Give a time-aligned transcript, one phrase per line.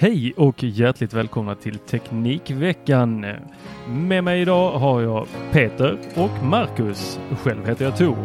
[0.00, 3.26] Hej och hjärtligt välkomna till Teknikveckan.
[3.88, 7.20] Med mig idag har jag Peter och Marcus.
[7.42, 8.16] Själv heter jag Tor.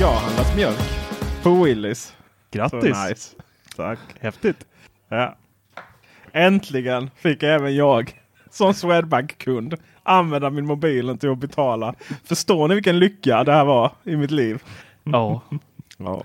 [0.00, 0.78] Jag har handlat mjölk
[1.42, 2.16] på Willys.
[2.50, 2.80] Grattis!
[2.80, 3.36] Så nice.
[3.76, 3.98] Tack.
[4.20, 4.66] Häftigt.
[5.12, 5.36] Ja.
[6.32, 11.94] Äntligen fick även jag som Swedbank-kund använda min mobilen till att betala.
[12.24, 14.62] Förstår ni vilken lycka det här var i mitt liv?
[15.04, 15.40] Ja,
[15.98, 16.24] Ja.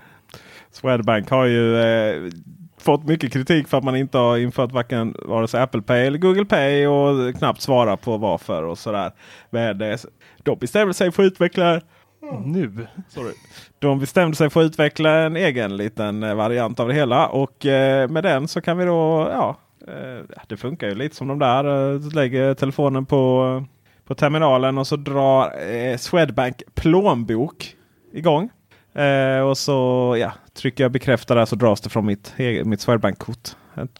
[0.70, 2.30] Swedbank har ju eh,
[2.78, 6.18] fått mycket kritik för att man inte har infört varken vare sig Apple Pay eller
[6.18, 9.10] Google Pay och knappt svarar på varför och sådär.
[9.50, 9.98] Men eh,
[10.42, 11.82] de bestämde sig för att
[12.30, 12.52] Mm.
[12.52, 12.86] nu.
[13.08, 13.32] Sorry.
[13.78, 17.28] De bestämde sig för att utveckla en egen liten eh, variant av det hela.
[17.28, 19.56] Och eh, med den så kan vi då, ja,
[19.88, 21.94] eh, det funkar ju lite som de där.
[21.94, 23.64] Eh, lägger telefonen på,
[24.04, 27.76] på terminalen och så drar eh, Swedbank plånbok
[28.12, 28.50] igång.
[28.94, 32.34] Eh, och så ja, trycker jag bekräfta där så dras det från mitt,
[32.64, 33.48] mitt Swedbank-kort.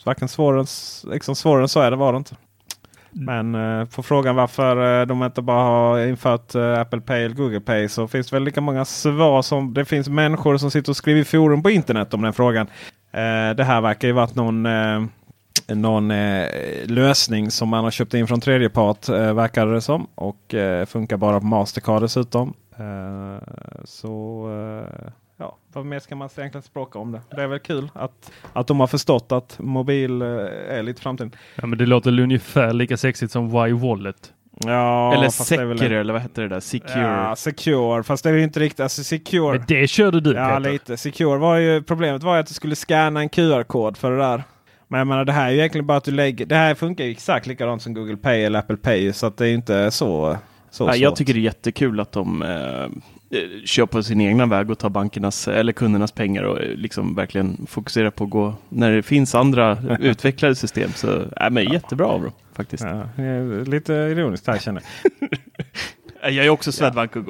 [0.05, 0.67] Varken svårare
[1.13, 2.37] liksom svårare än så är det var det inte.
[3.11, 7.35] Men eh, på frågan varför eh, de inte bara har infört eh, Apple Pay eller
[7.35, 10.93] Google Pay så finns det väl lika många svar som det finns människor som sitter
[10.93, 12.67] och skriver i forum på internet om den frågan.
[13.13, 15.03] Eh, det här verkar ju varit någon, eh,
[15.69, 16.47] någon eh,
[16.87, 20.07] lösning som man har köpt in från tredjepart eh, verkar det som.
[20.15, 22.55] Och eh, funkar bara på Mastercard dessutom.
[22.79, 23.43] Eh,
[23.85, 27.21] så eh, ja, vad mer ska man egentligen språka om det?
[27.31, 30.29] Det är väl kul att, att de har förstått att mobil eh,
[30.69, 31.33] är lite framtiden.
[31.55, 34.33] Ja, men det låter ungefär lika sexigt som Y-Wallet.
[34.67, 36.61] Ja, eller Secure eller vad hette det där?
[36.61, 37.01] Secure.
[37.01, 38.03] Ja, secure.
[38.03, 38.81] Fast det är ju inte riktigt.
[38.81, 39.59] Alltså secure.
[39.59, 40.73] Men det körde du ja, Peter.
[40.73, 40.97] lite.
[40.97, 44.43] Secure var ju problemet var ju att du skulle scanna en QR-kod för det där.
[44.89, 46.47] Men jag menar, det här är ju egentligen bara att du lägger.
[46.47, 49.13] Det här funkar ju exakt likadant som Google Pay eller Apple Pay.
[49.13, 50.37] Så att det är ju inte så,
[50.71, 52.89] så Ja, jag tycker det är jättekul att de eh,
[53.65, 57.67] kör på sin egna väg och tar bankernas eller kundernas pengar och eh, liksom verkligen
[57.67, 60.93] fokuserar på att gå när det finns andra utvecklade system.
[60.93, 62.85] Så äh, men jättebra av dem faktiskt.
[62.85, 65.29] Ja, det är lite ironiskt här känner jag.
[66.23, 67.23] Jag är också Swedbank äh,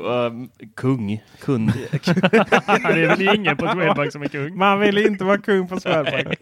[0.75, 1.73] kung, kund.
[1.91, 4.57] det är väl ingen på Swedbank som är kung.
[4.57, 6.39] Man vill inte vara kung på Swedbank.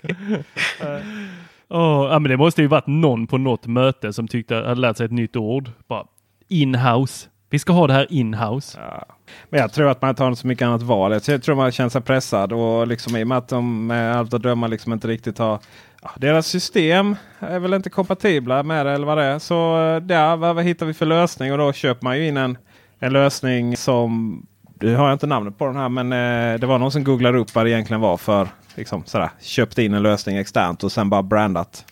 [1.69, 4.97] Åh, ja, men det måste ju varit någon på något möte som tyckte hade lärt
[4.97, 5.71] sig ett nytt ord.
[5.89, 6.07] Bara
[6.49, 7.29] in-house.
[7.51, 8.79] Vi ska ha det här in-house.
[8.81, 9.05] Ja.
[9.51, 11.21] Men jag tror att man inte har så mycket annat val.
[11.27, 14.35] Jag tror man känner sig pressad och liksom i och med att de med allt
[14.35, 15.59] att döma liksom inte riktigt har
[16.03, 19.39] ja, deras system är väl inte kompatibla med det eller vad det är.
[19.39, 21.53] Så eh, där, vad, vad hittar vi för lösning?
[21.53, 22.59] Och då köper man ju in en,
[22.99, 24.43] en lösning som
[24.81, 27.39] nu har jag inte namnet på den här men eh, det var någon som googlade
[27.39, 28.49] upp vad det egentligen var för.
[28.77, 31.85] Liksom, sådär, köpt in en lösning externt och sen bara brandat.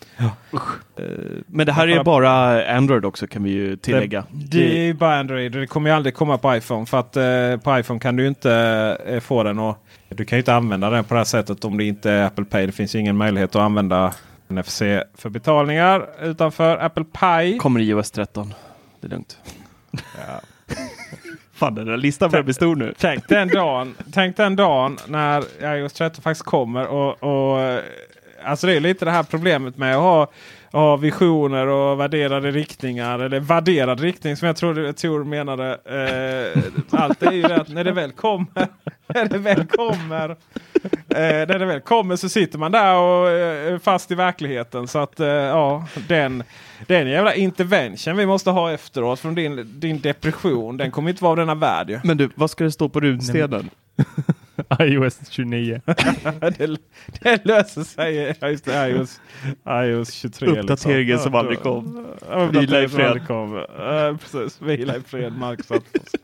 [1.47, 4.25] Men det här är bara Android också kan vi ju tillägga.
[4.31, 5.53] Det, det är ju bara Android.
[5.53, 6.87] Det kommer ju aldrig komma på iPhone.
[6.87, 8.53] För att eh, på iPhone kan du inte
[9.07, 9.59] eh, få den.
[9.59, 12.25] och Du kan ju inte använda den på det här sättet om det inte är
[12.25, 12.67] Apple Pay.
[12.67, 14.13] Det finns ju ingen möjlighet att använda
[14.49, 14.79] NFC
[15.15, 17.59] för betalningar utanför Apple Pay.
[17.59, 18.55] Kommer i iOS 13.
[19.01, 19.39] Det är lugnt.
[21.55, 22.95] Fan den där listan börjar bli stor nu.
[22.99, 25.45] Tänk den dagen, tänk den dagen när
[25.77, 26.87] iOS 13 faktiskt kommer.
[26.87, 27.81] Och, och,
[28.45, 30.31] alltså det är lite det här problemet med att ha,
[30.73, 33.19] ha visioner och värderade riktningar.
[33.19, 35.71] Eller värderad riktning som jag tror Tor menade.
[35.71, 36.63] Eh,
[37.01, 38.69] allt är ju det att när det väl kommer.
[39.07, 40.37] när det väl kommer.
[41.09, 44.89] Eh, när det väl kommer så sitter man där och eh, fast i verkligheten.
[44.89, 46.43] Så att eh, ja, den,
[46.87, 50.77] den jävla intervention vi måste ha efteråt från din, din depression.
[50.77, 52.01] Den kommer inte vara av denna värld ju.
[52.05, 53.71] Men du, vad ska det stå på runstenen?
[54.81, 55.81] iOS 29.
[56.59, 56.77] det,
[57.21, 58.37] det löser sig.
[58.41, 59.21] Ja, just det, iOS,
[59.69, 60.49] iOS 23.
[60.49, 61.23] Uppdateringen liksom.
[61.23, 62.07] som aldrig kom.
[62.21, 63.07] Uppdateringen Vila i fred.
[63.07, 63.55] aldrig kom.
[63.57, 65.33] Uh, precis, vila i fred.
[65.33, 66.21] Marcus Attefors.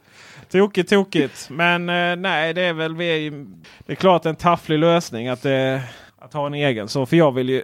[0.53, 1.49] Tokigt, tokigt.
[1.51, 3.47] Men eh, nej, det är väl vi är ju,
[3.87, 5.81] Det är klart en tafflig lösning att, eh,
[6.19, 6.89] att ha en egen.
[6.89, 7.63] Så för jag vill ju...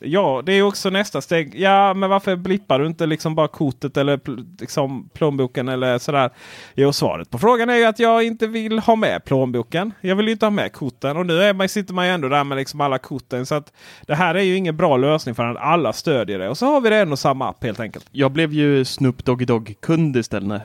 [0.00, 1.54] Ja, det är också nästa steg.
[1.60, 6.30] Ja, men varför blippar du inte liksom bara kortet eller pl- liksom plånboken eller sådär?
[6.74, 9.92] Jo, svaret på frågan är ju att jag inte vill ha med plånboken.
[10.00, 12.28] Jag vill ju inte ha med korten och nu är man, sitter man ju ändå
[12.28, 13.46] där med liksom alla korten.
[13.46, 13.72] Så att
[14.06, 16.48] det här är ju ingen bra lösning förrän alla stödjer det.
[16.48, 18.06] Och så har vi det en och samma app helt enkelt.
[18.10, 20.62] Jag blev ju Snoop Doggy Dogg-kund istället.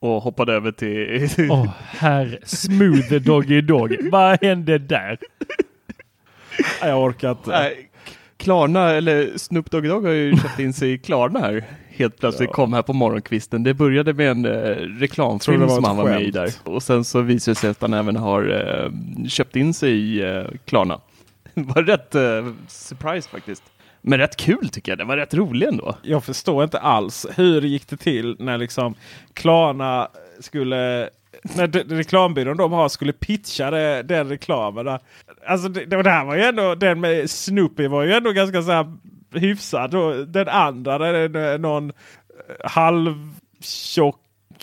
[0.00, 1.28] Och hoppade över till...
[1.50, 3.96] Åh, herr smooth doggy dog.
[4.10, 5.18] Vad hände där?
[6.82, 7.50] Nej, Jag orkar inte.
[7.50, 7.90] Nej,
[8.36, 11.64] Klarna, eller Snoop Doggy Dogg har ju köpt in sig i Klarna här.
[11.88, 13.62] Helt plötsligt kom här på morgonkvisten.
[13.62, 16.50] Det började med en eh, reklamfilm var som han var med i där.
[16.64, 20.22] Och sen så visade det sig att han även har eh, köpt in sig i
[20.22, 21.00] eh, Klarna.
[21.54, 23.62] Det var rätt eh, surprise faktiskt.
[24.08, 24.98] Men rätt kul tycker jag.
[24.98, 25.94] Den var rätt rolig ändå.
[26.02, 28.94] jag förstår inte alls hur gick det till när liksom
[29.34, 30.08] Klarna
[30.40, 31.08] skulle
[31.56, 34.98] när de- reklambyrån de har skulle pitcha det, den reklamen.
[35.46, 38.70] Alltså det, det här var ju ändå den med Snoopy var ju ändå ganska så
[38.72, 38.92] här
[39.34, 39.94] hyfsad.
[39.94, 41.92] Och den andra där är det någon
[42.64, 44.20] halvtjock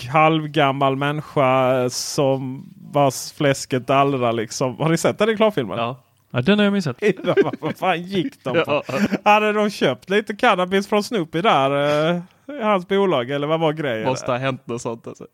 [0.08, 4.78] halvgammal människa som vars fläsket dallrar liksom.
[4.78, 5.78] Har ni sett den reklamfilmen?
[5.78, 6.04] Ja.
[6.34, 6.98] Ja, den har jag missat.
[7.24, 8.84] Vad vad fan gick de på?
[8.88, 8.94] Ja.
[9.24, 12.10] Hade de köpt lite cannabis från Snoopy där?
[12.10, 12.22] eh,
[12.60, 14.08] i hans bolag eller vad var grejen?
[14.08, 15.28] Måste ha hänt något sånt alltså.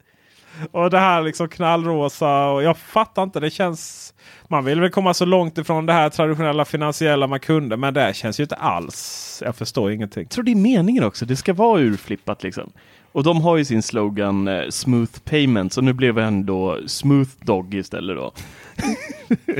[0.71, 3.39] Och det här liksom knallrosa och jag fattar inte.
[3.39, 4.13] Det känns...
[4.47, 7.77] Man vill väl komma så långt ifrån det här traditionella finansiella man kunde.
[7.77, 9.41] Men det känns ju inte alls.
[9.45, 10.23] Jag förstår ingenting.
[10.23, 11.25] Jag tror det är meningen också.
[11.25, 12.71] Det ska vara urflippat liksom.
[13.11, 15.73] Och de har ju sin slogan eh, Smooth Payment.
[15.73, 18.31] Så nu blev han då Smooth Dog istället då.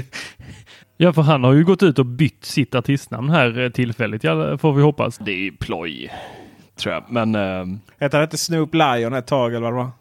[1.01, 4.57] Ja, för han har ju gått ut och bytt sitt artistnamn här eh, tillfälligt, ja,
[4.57, 5.18] får vi hoppas.
[5.18, 6.13] Det är ju ploj.
[6.75, 7.04] Tror jag.
[7.10, 7.66] Men eh,
[8.00, 9.92] Hette han inte Snoop Lion ett tag eller vad det var?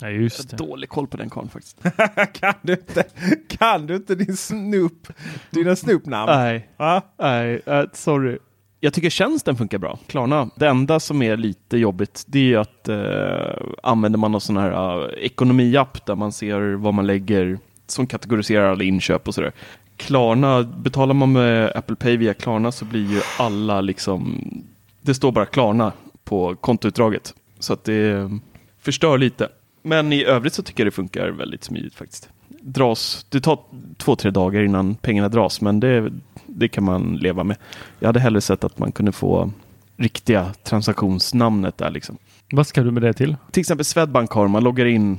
[0.00, 0.56] Nej, just det.
[0.56, 1.82] dålig koll på den karln faktiskt.
[2.40, 3.04] kan, du inte,
[3.48, 5.08] kan du inte din Snoop?
[5.50, 6.32] Dina Snoop-namn?
[6.32, 7.02] Nej, Va?
[7.18, 8.38] nej, eh, sorry.
[8.80, 9.98] Jag tycker tjänsten funkar bra.
[10.06, 10.50] Klarna.
[10.56, 14.56] Det enda som är lite jobbigt det är ju att eh, använder man någon sån
[14.56, 19.52] här eh, ekonomiapp där man ser vad man lägger som kategoriserar alla inköp och sådär.
[20.00, 24.44] Klarna, betalar man med Apple Pay via Klarna så blir ju alla liksom,
[25.00, 25.92] det står bara Klarna
[26.24, 27.34] på kontoutdraget.
[27.58, 28.30] Så att det
[28.78, 29.48] förstör lite.
[29.82, 32.28] Men i övrigt så tycker jag det funkar väldigt smidigt faktiskt.
[32.48, 33.58] Dras, det tar
[33.96, 36.12] två, tre dagar innan pengarna dras, men det,
[36.46, 37.56] det kan man leva med.
[37.98, 39.52] Jag hade hellre sett att man kunde få
[39.96, 42.16] riktiga transaktionsnamnet där liksom.
[42.52, 43.36] Vad ska du med det till?
[43.50, 45.18] Till exempel Swedbank har, man loggar in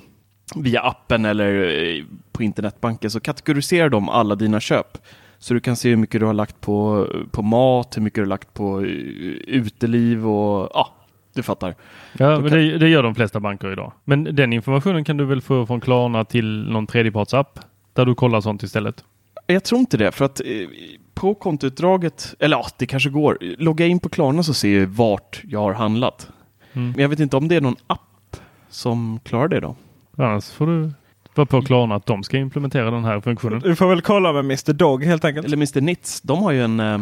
[0.56, 4.98] via appen eller eh, på internetbanken så kategoriserar de alla dina köp.
[5.40, 8.22] Så du kan se hur mycket du har lagt på, på mat, hur mycket du
[8.22, 8.86] har lagt på eh,
[9.48, 10.94] uteliv och ja,
[11.34, 11.76] du fattar.
[12.18, 13.94] Ja, men det, det gör de flesta banker idag.
[14.04, 17.60] Men den informationen kan du väl få från Klarna till någon tredjepartsapp
[17.94, 19.04] där du kollar sånt istället?
[19.48, 20.46] Jag tror inte det, för att eh,
[21.14, 23.38] på kontoutdraget, eller ja, det kanske går.
[23.42, 26.30] Logga in på Klarna så ser jag vart jag har handlat.
[26.74, 26.92] Mm.
[26.92, 28.38] Men jag vet inte om det är någon app
[28.70, 29.76] som klarar det då.
[30.22, 30.92] Annars får du
[31.36, 33.60] vara på Klarna att de ska implementera den här funktionen.
[33.60, 35.46] Du får väl kolla med Mr Dog helt enkelt.
[35.46, 37.02] Eller Mr Nits, de har ju en, eh,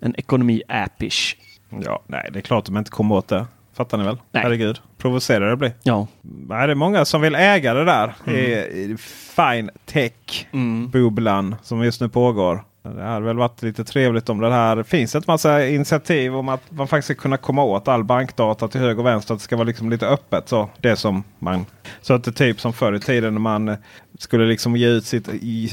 [0.00, 1.36] en ekonomi-appish.
[1.84, 3.46] Ja, nej, det är klart de inte kommer åt det.
[3.76, 4.18] Fattar ni väl?
[4.32, 4.42] Nej.
[4.42, 4.80] Herregud.
[4.98, 5.72] Provocerar det blir.
[5.82, 6.06] Ja.
[6.22, 8.14] Nej, det är många som vill äga det där.
[8.26, 8.96] I, i
[9.36, 12.64] fine tech-bubblan som just nu pågår.
[12.82, 14.82] Det hade väl varit lite trevligt om det här.
[14.82, 18.80] Finns ett massa initiativ om att man faktiskt ska kunna komma åt all bankdata till
[18.80, 19.34] höger och vänster.
[19.34, 20.48] Att det ska vara liksom lite öppet.
[20.48, 21.66] Så det som man
[22.00, 23.76] så att det är typ som förr i tiden när man
[24.18, 25.28] skulle liksom ge ut sitt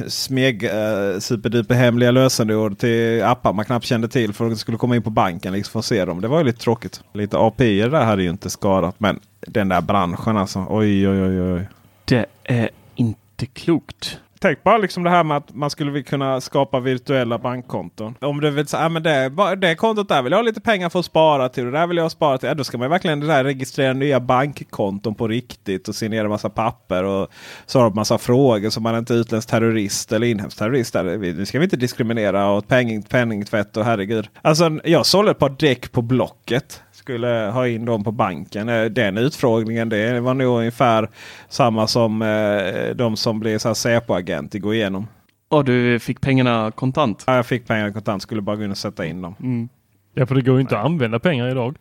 [0.07, 4.77] smeg eh, superduper hemliga lösenord till appar man knappt kände till för att de skulle
[4.77, 6.21] komma in på banken liksom för att se dem.
[6.21, 7.01] Det var ju lite tråkigt.
[7.13, 8.95] Lite API där hade ju inte skadat.
[8.97, 10.65] Men den där branschen alltså.
[10.69, 11.67] Oj oj oj oj.
[12.05, 14.19] Det är inte klokt.
[14.39, 18.15] Tänk bara liksom det här med att man skulle kunna skapa virtuella bankkonton.
[18.21, 20.89] Om du vill säga ah, men det, det kontot där vill jag ha lite pengar
[20.89, 21.65] för att spara till.
[21.65, 22.47] Och det där vill jag spara till.
[22.47, 26.49] Ja, då ska man verkligen det där registrera nya bankkonton på riktigt och signera massa
[26.49, 27.27] papper och
[27.65, 30.93] svara på massa frågor så man är inte utländsk terrorist eller inhemsk terrorist.
[30.93, 34.27] Nu ska vi inte diskriminera och penning, penningtvätt och herregud.
[34.41, 38.69] Alltså jag sålde ett par däck på Blocket skulle ha in dem på banken.
[38.69, 41.09] Eh, den utfrågningen det var nog ungefär
[41.49, 45.07] samma som eh, de som blev Säpo-agenter går igenom.
[45.49, 47.23] Och du fick pengarna kontant?
[47.27, 48.21] Ja, jag fick pengarna kontant.
[48.21, 49.35] Skulle bara gå in och sätta in dem.
[49.39, 49.69] Mm.
[50.13, 51.75] Ja, för det går ju inte att använda pengar idag.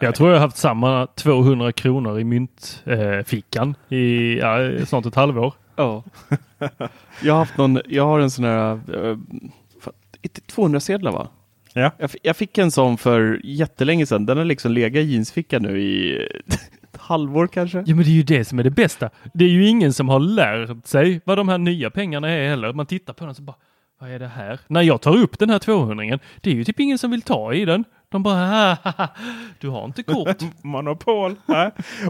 [0.00, 5.14] Jag tror jag har haft samma 200 kronor i myntfickan eh, i ja, snart ett
[5.14, 5.54] halvår.
[5.76, 6.02] Ja.
[7.22, 9.18] jag har haft någon, jag har en sån här uh,
[10.46, 11.28] 200 sedlar va?
[11.74, 11.90] Ja.
[11.98, 14.26] Jag, jag, fick en sån för jättelänge sedan.
[14.26, 16.22] Den har liksom legat i jeansfickan nu i
[16.92, 17.78] ett halvår kanske.
[17.86, 19.10] Ja, men det är ju det som är det bästa.
[19.34, 22.72] Det är ju ingen som har lärt sig vad de här nya pengarna är heller.
[22.72, 23.56] Man tittar på den så bara,
[24.00, 24.60] vad är det här?
[24.66, 27.54] När jag tar upp den här 200 det är ju typ ingen som vill ta
[27.54, 27.84] i den.
[28.08, 28.78] De bara,
[29.58, 30.36] du har inte kort.
[30.62, 31.36] Monopol.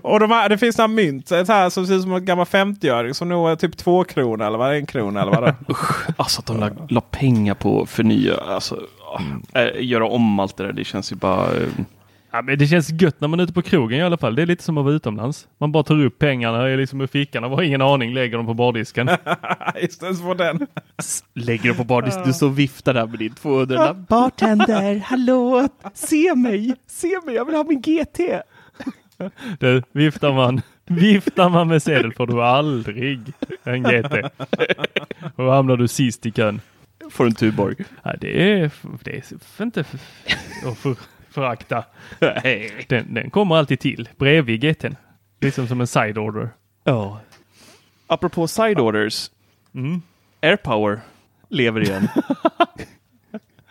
[0.02, 2.46] och de här, det finns några mynt så här, som ser ut som en gammal
[2.46, 6.10] 50-öring som nog är typ två kronor eller vad en krona eller vad det Usch,
[6.16, 8.80] alltså att de la, la pengar på förnya, alltså
[9.20, 9.42] mm.
[9.54, 10.72] äh, göra om allt det där.
[10.72, 11.68] Det känns ju bara äh,
[12.34, 14.34] Ja, men det känns gött när man är ute på krogen i alla fall.
[14.34, 15.48] Det är lite som att vara utomlands.
[15.58, 18.54] Man bara tar upp pengarna liksom ur fickan och har ingen aning, lägger dem på
[18.54, 19.08] bardisken.
[19.80, 20.66] Istället för den.
[21.34, 22.22] lägger dem på bardisken.
[22.26, 23.94] Du står och viftar där med din 200.
[24.08, 28.20] Bartender, hallå, se mig, se mig, jag vill ha min GT.
[29.58, 33.20] Du, viftar man, viftar man med sedel får du aldrig
[33.62, 34.14] en GT.
[35.36, 36.60] Och hamnar du sist i kön.
[37.10, 37.76] Får en Tuborg.
[38.02, 38.70] Ja, det är,
[39.02, 39.98] det är inte för,
[40.74, 40.96] för,
[41.30, 41.84] förakta.
[42.88, 44.96] Den, den kommer alltid till bredvid GT'n.
[45.40, 46.50] Liksom som en side order.
[46.84, 47.20] Ja.
[48.06, 49.30] Apropå side orders.
[49.74, 50.02] Mm.
[50.42, 51.00] Airpower
[51.48, 52.08] lever igen.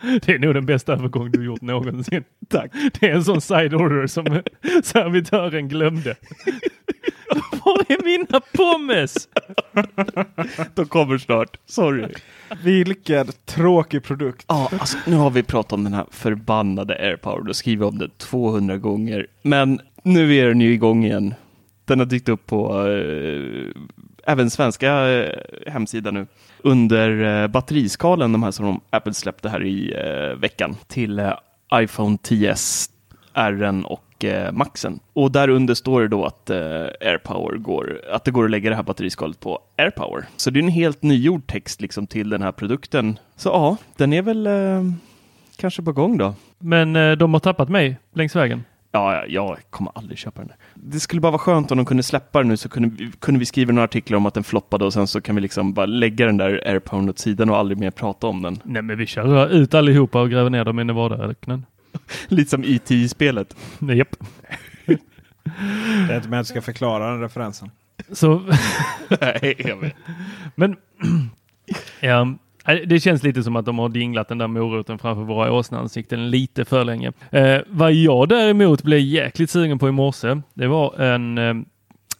[0.02, 2.24] Det är nog den bästa övergång du gjort någonsin.
[2.48, 2.72] Tack.
[3.00, 4.42] Det är en sån side order som
[4.84, 6.16] servitören glömde.
[7.64, 9.28] Var är mina pommes?
[10.74, 11.56] De kommer snart.
[11.66, 12.06] Sorry.
[12.62, 14.44] Vilken tråkig produkt.
[14.48, 18.10] Ja, alltså, nu har vi pratat om den här förbannade AirPower och skrivit om den
[18.10, 19.26] 200 gånger.
[19.42, 21.34] Men nu är den ju igång igen.
[21.84, 23.82] Den har dykt upp på eh,
[24.26, 26.26] även svenska eh, hemsida nu
[26.58, 31.32] under eh, batteriskalen, de här som Apple släppte här i eh, veckan till eh,
[31.74, 32.90] iPhone 10s,
[33.34, 35.00] RN och eh, Maxen.
[35.12, 36.56] Och där under står det då att eh,
[37.00, 40.24] AirPower går, att det går att lägga det här batteriskalet på AirPower.
[40.36, 43.18] Så det är en helt nygjord text liksom till den här produkten.
[43.36, 44.92] Så ja, den är väl eh,
[45.56, 46.34] kanske på gång då.
[46.58, 48.64] Men eh, de har tappat mig längs vägen.
[48.94, 50.56] Ja, jag kommer aldrig köpa den där.
[50.74, 53.40] Det skulle bara vara skönt om de kunde släppa den nu så kunde vi, kunde
[53.40, 55.86] vi skriva några artiklar om att den floppade och sen så kan vi liksom bara
[55.86, 58.58] lägga den där AirPower åt sidan och aldrig mer prata om den.
[58.64, 61.66] Nej, men vi kör ut allihopa och gräver ner dem i Nevada-öknen.
[62.28, 63.08] Lite som IT e.
[63.80, 64.16] Japp.
[66.06, 67.70] Det är inte med att ska förklara den referensen.
[68.12, 68.42] Så...
[69.20, 69.94] Nej, jag vet.
[70.54, 70.76] Men
[72.00, 72.36] ja,
[72.86, 76.64] det känns lite som att de har dinglat den där moroten framför våra åsneansikten lite
[76.64, 77.12] för länge.
[77.30, 81.54] Eh, vad jag däremot blev jäkligt sugen på i morse, det var en eh,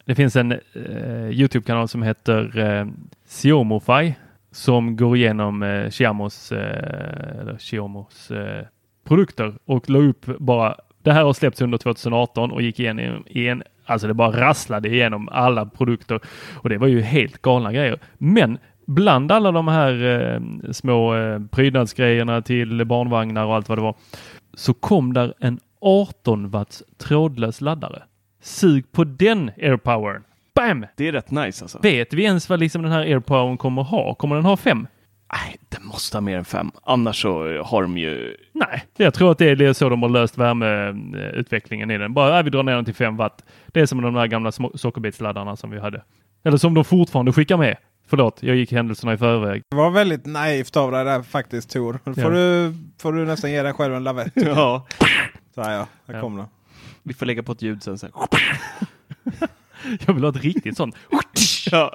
[0.05, 2.87] det finns en eh, Youtube-kanal som heter eh,
[3.29, 4.13] Xiomofy
[4.51, 8.67] som går igenom eh, Xiomos, eh, eller Xiomos eh,
[9.13, 13.63] produkter och la upp bara det här har släppts under 2018 och gick igenom igen.
[13.87, 16.21] Alltså det bara rasslade igenom alla produkter
[16.55, 17.99] och det var ju helt galna grejer.
[18.19, 20.41] Men bland alla de här eh,
[20.73, 23.95] små eh, prydnadsgrejerna till barnvagnar och allt vad det var
[24.55, 28.03] så kom där en 18 watts trådlös laddare.
[28.43, 30.23] Sug på den airpowern.
[30.55, 30.87] Bam!
[30.97, 31.79] Det är rätt nice alltså.
[31.83, 34.15] Vet vi ens vad liksom den här airpowern kommer ha?
[34.15, 34.87] Kommer den ha fem?
[35.33, 36.71] Nej, den måste ha mer än fem.
[36.83, 38.37] Annars så har de ju...
[38.53, 42.15] Nej, jag tror att det är så de har löst värmeutvecklingen i den.
[42.15, 43.45] Bara, vi drar ner den till fem watt.
[43.67, 46.03] Det är som de där gamla sockerbetsladdarna som vi hade.
[46.45, 47.77] Eller som de fortfarande skickar med.
[48.07, 49.63] Förlåt, jag gick händelserna i förväg.
[49.71, 52.01] Det var väldigt naivt av dig där faktiskt Tor.
[52.05, 52.31] Får, ja.
[52.31, 54.33] du, får du nästan ge dig själv en lavett.
[54.35, 54.87] ja.
[55.55, 56.21] Så här, ja, här ja.
[56.21, 56.47] kom den.
[57.03, 57.99] Vi får lägga på ett ljud sen.
[57.99, 58.11] sen.
[60.07, 60.97] jag vill ha ett riktigt sånt.
[61.71, 61.93] ja.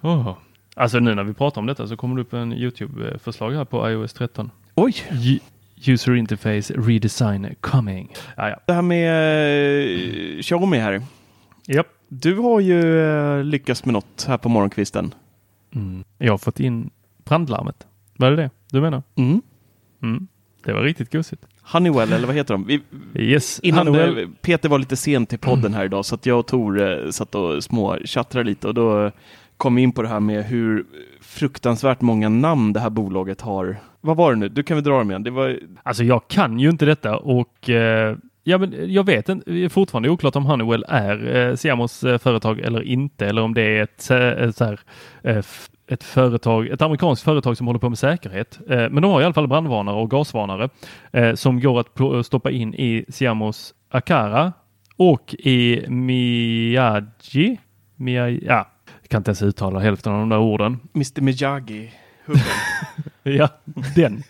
[0.00, 0.36] oh.
[0.76, 3.90] Alltså nu när vi pratar om detta så kommer det upp en Youtube-förslag här på
[3.90, 4.50] iOS 13.
[4.74, 4.94] Oj!
[5.86, 8.12] User interface redesign coming.
[8.36, 8.60] Ja.
[8.66, 11.02] Det här med uh, Xiaomi här.
[11.68, 11.86] Yep.
[12.08, 15.14] Du har ju uh, lyckats med något här på morgonkvisten.
[15.74, 16.04] Mm.
[16.18, 16.90] Jag har fått in
[17.24, 17.86] brandlarmet.
[18.16, 19.02] Var det det du menar?
[19.14, 19.42] Mm.
[20.02, 20.28] Mm.
[20.64, 21.46] Det var riktigt gosigt.
[21.62, 22.66] Honeywell eller vad heter de?
[22.66, 22.80] Vi,
[23.14, 24.28] yes, innan Honeywell.
[24.40, 27.64] Peter var lite sent till podden här idag så att jag och Tor satt och
[27.64, 27.98] små
[28.32, 29.10] lite och då
[29.62, 30.84] kom in på det här med hur
[31.20, 33.76] fruktansvärt många namn det här bolaget har.
[34.00, 34.48] Vad var det nu?
[34.48, 35.22] Du kan väl dra dem igen?
[35.22, 35.58] Det var...
[35.82, 39.50] Alltså jag kan ju inte detta och eh, ja, men jag vet inte.
[39.50, 43.54] Det är fortfarande oklart om Honeywell är eh, Siamos eh, företag eller inte eller om
[43.54, 44.80] det är ett, eh, ett, så här,
[45.22, 45.42] eh,
[45.88, 48.60] ett företag, ett amerikanskt företag som håller på med säkerhet.
[48.68, 50.68] Eh, men de har i alla fall brandvarnare och gasvarnare
[51.12, 54.52] eh, som går att stoppa in i Siamos Akara
[54.96, 57.58] och i Miyagi.
[57.96, 58.71] Miyagi ja,
[59.12, 60.80] kan inte ens uttala hälften av de där orden.
[60.94, 61.90] Mr Miyagi.
[63.24, 63.48] Ja,
[63.94, 64.22] den.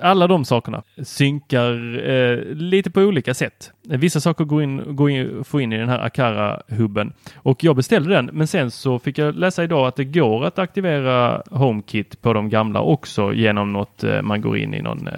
[0.00, 3.72] Alla de sakerna synkar eh, lite på olika sätt.
[3.82, 8.14] Vissa saker går in, går in, får in i den här Akara-hubben och jag beställde
[8.14, 8.30] den.
[8.32, 12.48] Men sen så fick jag läsa idag att det går att aktivera HomeKit på de
[12.48, 15.14] gamla också genom något eh, man går in i någon eh,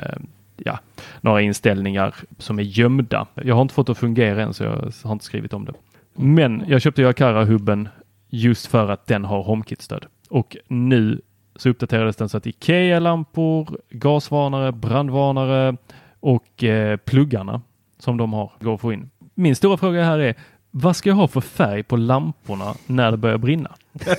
[0.57, 0.79] Ja,
[1.21, 3.27] några inställningar som är gömda.
[3.35, 5.73] Jag har inte fått det att fungera än så jag har inte skrivit om det.
[6.15, 7.89] Men jag köpte ju Akara-hubben
[8.29, 10.07] just för att den har HomeKit-stöd.
[10.31, 11.21] Och nu
[11.57, 15.77] så uppdaterades den så att IKEA-lampor, gasvarnare, brandvarnare
[16.21, 17.63] och eh, pluggarna
[17.99, 19.11] som de har går att få in.
[19.35, 20.35] Min stora fråga här är
[20.71, 23.71] vad ska jag ha för färg på lamporna när det börjar brinna?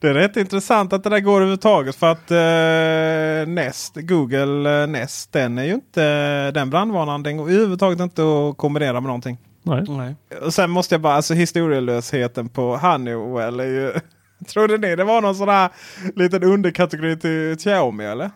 [0.00, 4.86] Det är rätt intressant att det där går överhuvudtaget för att eh, Nest, Google eh,
[4.88, 7.22] Nest, den är ju inte den brandvarnaren.
[7.22, 9.38] Den går överhuvudtaget inte att kombinera med någonting.
[9.62, 9.84] Nej.
[9.88, 10.14] Nej.
[10.42, 13.92] Och sen måste jag bara, alltså historielösheten på Honeywell är ju...
[14.48, 15.70] Trodde ni det var någon sån här
[16.16, 18.30] liten underkategori till Xiaomi eller?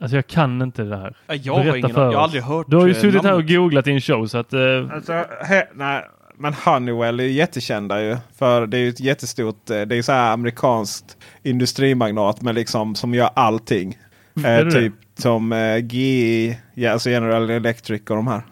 [0.00, 1.16] Alltså jag kan inte det här.
[1.26, 3.22] Ja, Jag har Berätta ingen för Jag har aldrig hört Du har ju eh, suttit
[3.22, 4.52] här och googlat i en show så att...
[4.52, 4.60] Eh,
[4.92, 5.12] Alltså,
[5.44, 6.04] he, nej,
[6.40, 8.16] men Honeywell är ju jättekända ju.
[8.34, 12.94] För det är ju ett jättestort, eh, det är så här amerikanskt industrimagnat med liksom
[12.94, 13.98] som gör allting.
[14.34, 14.70] Det Eh, det?
[14.70, 18.42] typ som eh, GE, ja, alltså General Electric och de här.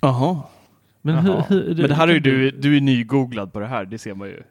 [0.00, 0.42] Jaha.
[1.02, 3.84] men hur, hur, Men det här är ju du, du är nygooglad på det här,
[3.84, 4.42] det ser man ju.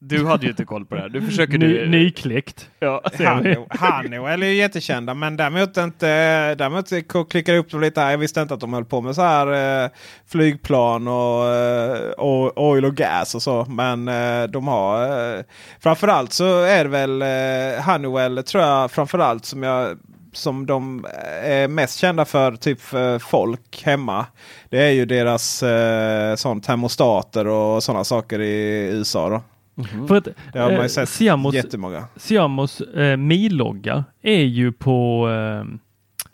[0.00, 1.08] Du hade ju inte koll på det här.
[1.08, 1.88] Du försöker Ny, du...
[1.88, 2.70] nykläckt.
[2.78, 3.02] Ja.
[3.80, 6.06] Honeywell är ju jättekända men däremot inte.
[6.54, 8.10] Däremot k- klickar jag upp dem lite här.
[8.10, 9.90] Jag visste inte att de höll på med så här eh,
[10.26, 13.64] flygplan och, eh, och oil och gas och så.
[13.68, 15.02] Men eh, de har
[15.36, 15.42] eh,
[15.80, 19.98] framförallt så är det väl eh, Honeywell tror jag framförallt som jag
[20.32, 21.06] som de
[21.42, 24.26] är mest kända för typ för folk hemma.
[24.70, 29.28] Det är ju deras eh, sån termostater och sådana saker i USA.
[29.28, 29.42] Då.
[30.08, 32.04] För att Det har man eh, ju sett Siamos, jättemånga.
[32.16, 35.66] Siamos eh, milogga är ju på, eh,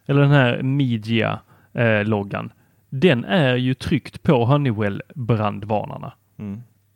[0.07, 2.53] eller den här Media-loggan,
[2.91, 6.13] den är ju tryckt på Honeywell brandvarnarna.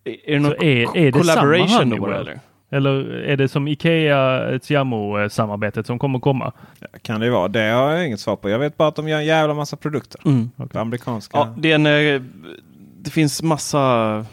[0.04, 2.12] Är det någon Så är- är det samma Honeywell?
[2.20, 2.40] eller?
[2.70, 6.52] Eller är det som Ikea Tiamo-samarbetet som kommer komma?
[7.02, 7.48] Kan det vara.
[7.48, 8.50] Det har jag inget svar på.
[8.50, 10.20] Jag vet bara att de gör en jävla massa produkter.
[10.24, 10.50] Mm.
[10.74, 11.36] Amerikanska.
[11.38, 12.22] Ja, det, är en, eh,
[12.98, 14.24] det finns massa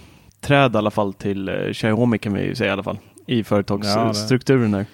[0.43, 2.97] träd i alla fall till eh, Xiaomi kan vi ju säga i alla fall.
[3.27, 4.85] I Ja, företagsstrukturen där.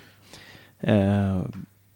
[0.79, 1.41] Eh,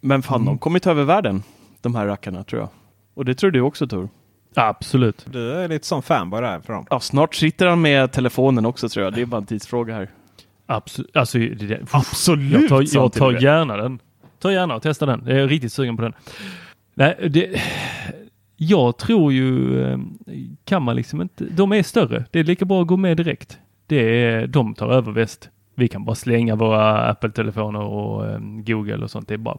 [0.01, 0.45] men fan, Mm.
[0.45, 1.43] de kommer ta över världen,
[1.81, 2.69] de här rackarna tror jag.
[3.13, 4.09] Och det tror du också Tor?
[4.55, 5.25] Absolut.
[5.31, 6.85] Du är lite som fanboy där för dem.
[6.89, 9.13] Ja, snart sitter han med telefonen också tror jag.
[9.13, 10.09] Det är bara en tidsfråga här.
[10.65, 11.17] Absolut.
[11.17, 12.51] Alltså, det, Absolut!
[12.53, 13.99] jag tar, jag tar gärna den.
[14.39, 15.23] Ta gärna och testa den.
[15.25, 16.13] Jag är riktigt sugen på den.
[16.93, 17.61] Nej, det,
[18.63, 19.99] jag tror ju, eh,
[20.65, 22.25] kan man liksom inte, de är större.
[22.31, 23.57] Det är lika bra att gå med direkt.
[23.87, 25.49] Det är, de tar över väst.
[25.75, 29.27] Vi kan bara slänga våra Apple-telefoner och eh, Google och sånt.
[29.27, 29.57] Det är bara...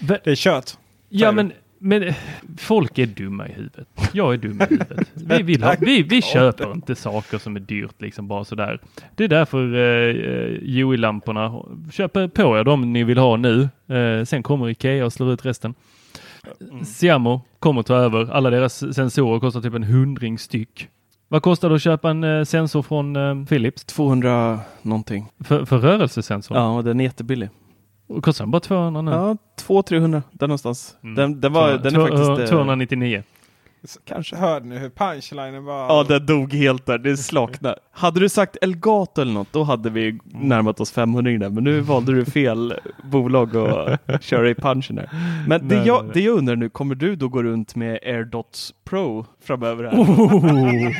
[0.00, 0.70] Det är kört.
[1.08, 2.14] Ja, men, men eh,
[2.58, 3.88] folk är dumma i huvudet.
[4.12, 5.08] Jag är dum i huvudet.
[5.14, 8.80] Vi, vill ha, vi, vi köper inte saker som är dyrt liksom bara sådär.
[9.14, 10.14] Det är därför eh,
[10.62, 13.68] UI-lamporna, köp på er de ni vill ha nu.
[13.86, 15.74] Eh, sen kommer Ikea och slår ut resten.
[16.84, 18.30] Siamo kommer ta över.
[18.32, 20.88] Alla deras sensorer kostar typ en hundring styck.
[21.28, 23.84] Vad kostar det att köpa en eh, sensor från eh, Philips?
[23.84, 25.26] 200 någonting.
[25.44, 26.56] För, för rörelsesensor?
[26.56, 27.48] Ja, och den är jättebillig.
[28.08, 29.10] Och Kostar den bara 200 nu?
[29.10, 30.96] Ja, 200-300 där någonstans.
[31.02, 31.14] Mm.
[31.14, 32.28] Den, den, var, den är faktiskt...
[32.28, 33.22] eh, eh, 299.
[34.04, 34.36] Kanske.
[34.36, 35.88] Hörde ni hur punchlinen var?
[35.88, 36.98] Ja, den dog helt där.
[36.98, 37.78] Det slaknade.
[37.90, 41.50] Hade du sagt Elgato eller något, då hade vi närmat oss 500 där.
[41.50, 45.10] Men nu valde du fel bolag att köra i punchen där.
[45.48, 46.10] Men det, Nej, jag, nej.
[46.14, 49.98] det jag undrar nu, kommer du då gå runt med AirDots Pro framöver här?
[49.98, 50.92] Oh.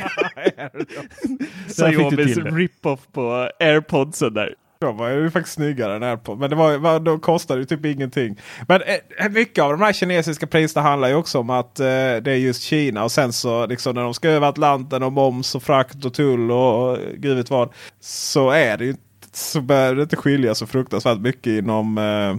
[2.09, 4.55] Till rip-off på AirPodsen där.
[4.81, 6.39] De var ju faktiskt snyggare än AirPod.
[6.39, 8.37] Men det var, var, de kostade ju typ ingenting.
[8.67, 8.81] Men
[9.19, 12.35] eh, mycket av de här kinesiska priserna handlar ju också om att eh, det är
[12.35, 13.03] just Kina.
[13.03, 16.51] Och sen så liksom när de ska över Atlanten och moms och frakt och tull
[16.51, 17.69] och, och gud vet vad.
[17.99, 22.35] Så är det ju inte- så bör det inte skilja så fruktansvärt mycket inom eh,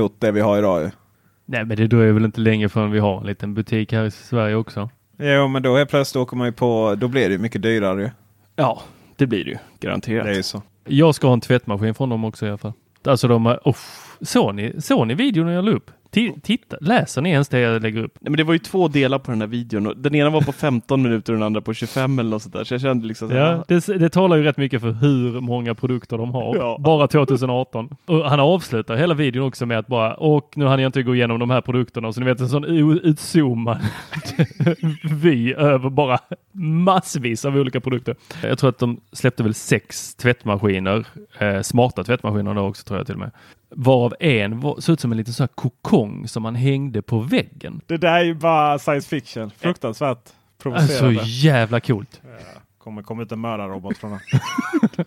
[0.00, 0.90] mot det vi har idag.
[1.46, 4.10] Nej, men det dröjer väl inte länge förrän vi har en liten butik här i
[4.10, 4.90] Sverige också.
[5.18, 6.94] Jo men då är plötsligt åker man ju på.
[6.98, 8.12] Då blir det ju mycket dyrare.
[8.56, 8.82] Ja,
[9.16, 10.24] det blir det ju garanterat.
[10.26, 10.62] Det är ju så.
[10.84, 12.72] Jag ska ha en tvättmaskin från dem också i alla fall.
[13.04, 13.76] Alltså de oh,
[14.20, 15.90] såg ni, såg ni videon jag la upp?
[16.14, 18.14] Ti- Titta, läser ni ens det jag lägger upp?
[18.20, 19.92] Nej, men det var ju två delar på den här videon.
[19.96, 22.64] Den ena var på 15 minuter och den andra på 25 eller något sånt där.
[22.64, 25.40] Så jag kände liksom så här, Ja, det, det talar ju rätt mycket för hur
[25.40, 26.56] många produkter de har.
[26.56, 26.76] Ja.
[26.80, 27.88] Bara 2018.
[28.06, 31.14] Och han avslutar hela videon också med att bara, och nu hann jag inte gå
[31.14, 32.12] igenom de här produkterna.
[32.12, 33.78] Så ni vet en sån utzoomad
[35.04, 36.18] vy över bara
[36.52, 38.16] massvis av olika produkter.
[38.42, 41.04] Jag tror att de släppte väl sex tvättmaskiner,
[41.38, 43.30] eh, smarta tvättmaskiner då också tror jag till och med.
[43.74, 47.18] Varav en var, såg ut som en liten sån här kokong som man hängde på
[47.18, 47.80] väggen.
[47.86, 49.50] Det där är ju bara science fiction.
[49.58, 51.22] Fruktansvärt Så provocerande.
[51.24, 52.20] jävla coolt.
[52.78, 54.20] kommer komma ut en mördarrobot från den.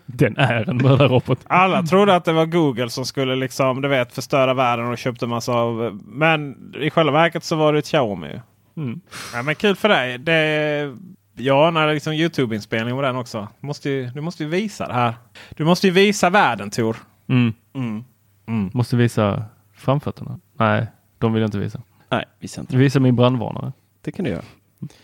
[0.06, 1.38] Den är en mördarrobot.
[1.46, 5.26] Alla trodde att det var Google som skulle liksom, du vet, förstöra världen och köpte
[5.26, 6.00] massa av.
[6.04, 8.40] Men i själva verket så var det ett Xiaomi.
[8.76, 9.00] Mm.
[9.34, 10.18] Ja, men kul för dig.
[10.18, 10.96] Det,
[11.36, 13.48] ja, när det liksom Youtube-inspelning på den också.
[13.60, 15.14] Du måste, ju, du måste ju visa det här.
[15.56, 16.96] Du måste ju visa världen Tor.
[17.28, 17.52] Mm.
[17.74, 18.04] Mm.
[18.46, 20.40] Måste visa framfötterna.
[20.58, 20.86] Nej,
[21.18, 21.82] de vill jag inte visa.
[22.08, 22.76] Nej, visa inte.
[22.76, 23.72] Visa min brandvarnare.
[24.00, 24.44] Det kan du göra.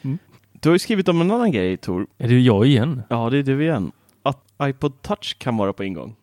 [0.03, 0.19] Mm.
[0.53, 2.07] Du har ju skrivit om en annan grej Tor.
[2.19, 3.03] Är det jag igen?
[3.09, 3.93] Ja, det är du igen.
[4.23, 6.15] Att iPod touch kan vara på ingång.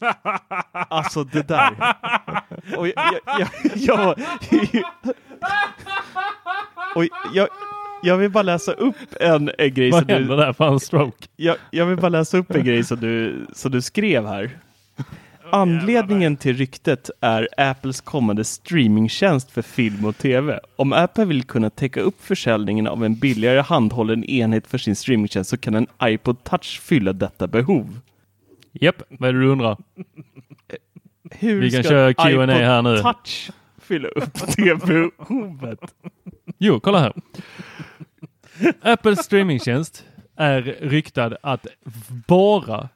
[0.72, 1.70] Alltså det där.
[2.76, 2.94] Och jag,
[3.38, 4.18] jag, jag,
[6.94, 7.04] och
[7.34, 7.48] jag,
[8.02, 10.52] jag vill bara läsa upp en, en grej Vad händer du, där?
[10.52, 11.26] Fan stroke.
[11.36, 14.58] jag, jag vill bara läsa upp en grej som du, som du skrev här.
[15.52, 20.60] Anledningen till ryktet är Apples kommande streamingtjänst för film och tv.
[20.76, 25.50] Om Apple vill kunna täcka upp försäljningen av en billigare handhållen enhet för sin streamingtjänst
[25.50, 27.98] så kan en iPod touch fylla detta behov.
[28.72, 29.76] Japp, vad är det du undrar?
[31.30, 32.98] Hur Vi kan ska köra Q&A iPod här nu.
[32.98, 33.50] touch
[33.82, 35.94] fylla upp det behovet?
[36.58, 37.12] Jo, kolla här.
[38.82, 40.04] Apples streamingtjänst
[40.36, 41.66] är ryktad att
[42.26, 42.88] bara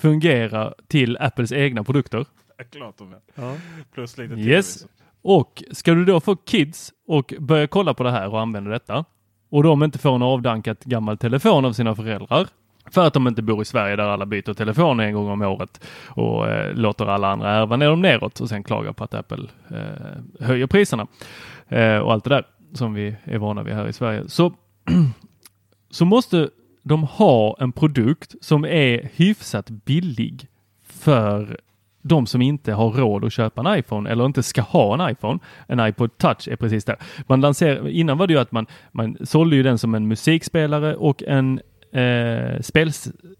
[0.00, 2.26] fungera till Apples egna produkter.
[2.70, 3.60] Klart de är.
[3.94, 4.86] Plus lite Yes.
[5.22, 9.04] Och ska du då få kids och börja kolla på det här och använda detta
[9.50, 12.48] och de inte får en avdankat gammal telefon av sina föräldrar
[12.90, 15.86] för att de inte bor i Sverige där alla byter telefon en gång om året
[16.06, 19.48] och eh, låter alla andra ärva ner dem neråt och sen klagar på att Apple
[19.70, 21.06] eh, höjer priserna
[21.68, 24.28] eh, och allt det där som vi är vana vid här i Sverige.
[24.28, 24.52] Så,
[25.90, 26.50] så måste
[26.82, 30.48] de ha en produkt som är hyfsat billig
[30.86, 31.60] för
[32.02, 35.38] de som inte har råd att köpa en iPhone eller inte ska ha en iPhone.
[35.66, 36.96] En iPod touch är precis där.
[37.26, 40.96] Man lanserar, innan var det ju att man, man sålde ju den som en musikspelare
[40.96, 41.60] och en
[41.92, 42.92] eh, spel,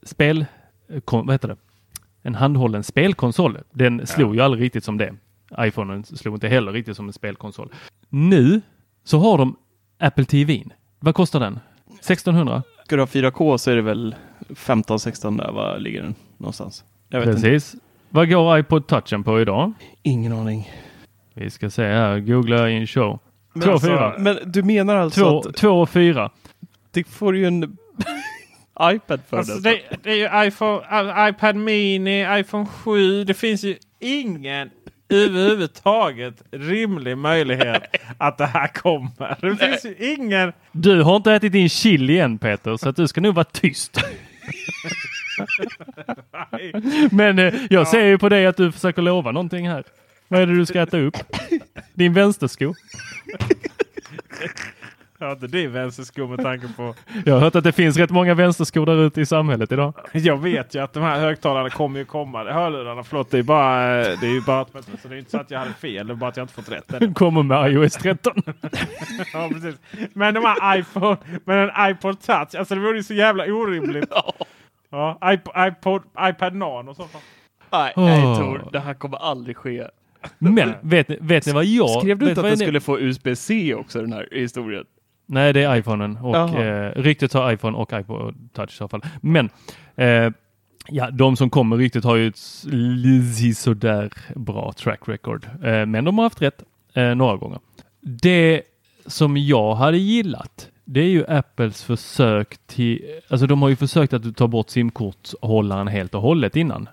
[0.03, 0.45] spel
[1.05, 1.57] kon, vad heter det?
[2.23, 3.59] En handhållen spelkonsol.
[3.73, 5.15] Den slog ju aldrig riktigt som det.
[5.59, 7.73] iPhonen slog inte heller riktigt som en spelkonsol.
[8.09, 8.61] Nu
[9.05, 9.57] så har de
[9.99, 10.65] Apple TV.
[10.99, 11.59] Vad kostar den?
[11.87, 12.63] 1600?
[12.91, 14.15] Ska du ha 4K så är det väl
[14.49, 16.85] 15-16 där, vad ligger den någonstans?
[17.09, 17.41] Jag vet inte.
[17.41, 17.75] Precis.
[18.09, 19.73] Vad går iPod touchen på idag?
[20.03, 20.71] Ingen aning.
[21.35, 22.21] Vi ska se här.
[22.21, 23.19] Googla in show.
[23.53, 24.15] Men, Två och alltså, fyra.
[24.19, 26.31] men du menar alltså Två, att två och fyra.
[26.91, 27.63] det får ju en
[28.83, 30.81] iPad för Alltså det, det är ju iPhone,
[31.29, 33.25] iPad Mini, iPhone 7.
[33.25, 34.71] Det finns ju ingen
[35.11, 37.83] överhuvudtaget rimlig möjlighet
[38.19, 39.37] att det här kommer.
[39.41, 40.53] Det finns ju ingen...
[40.73, 44.01] Du har inte ätit din chili än Peter, så att du ska nog vara tyst.
[47.11, 49.85] Men eh, jag ser ju på dig att du försöker lova någonting här.
[50.29, 51.17] Vad är det du ska äta upp?
[51.95, 52.75] Din vänstersko?
[55.21, 56.95] Jag har inte din vänstersko med tanke på...
[57.25, 59.95] Jag har hört att det finns rätt många vänsterskor där ute i samhället idag.
[60.13, 62.45] Jag vet ju att de här högtalarna kommer ju komma.
[62.45, 63.87] Hörlurarna, förlåt, det är bara...
[63.93, 64.71] Det är ju bara att,
[65.03, 66.07] så det är inte så att jag hade fel.
[66.07, 67.15] Det är bara att jag inte fått rätt än.
[67.21, 68.43] Kommer med iOS 13.
[69.33, 69.75] Ja, precis.
[70.13, 74.13] Men de här iPhone, men en iPod touch, alltså det vore ju så jävla orimligt.
[74.91, 77.21] Ja, iPod, iPod, iPad Nano i så fall.
[77.73, 79.87] Nej, nej Tor, det här kommer aldrig ske.
[80.39, 81.91] Men vet ni, vet ni vad jag...
[81.91, 84.85] Skrev du inte att den skulle få USB-C också den här historien?
[85.33, 86.65] Nej, det är iPhonen och Jaha.
[86.65, 89.03] eh, ryktet har iPhone och iPod touch i så fall.
[89.21, 89.51] Men
[89.97, 90.31] eh,
[90.89, 95.49] ja, de som kommer ryktet har ju ett sådär bra track record.
[95.65, 96.63] Eh, men de har haft rätt
[96.95, 97.59] eh, några gånger.
[98.01, 98.63] Det
[99.07, 104.13] som jag hade gillat, det är ju Apples försök till, alltså de har ju försökt
[104.13, 106.89] att ta bort simkortshållaren helt och hållet innan.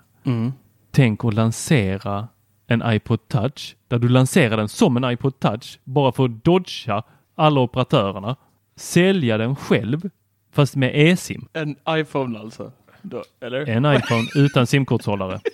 [0.90, 2.28] Tänk att lansera
[2.66, 7.02] en iPod touch där du lanserar den som en iPod touch bara för att dodga
[7.38, 8.36] alla operatörerna.
[8.76, 10.10] Sälja den själv
[10.52, 11.48] fast med e-sim.
[11.52, 12.72] En iPhone alltså?
[13.02, 13.68] Då, eller?
[13.68, 15.40] En iPhone utan simkortshållare.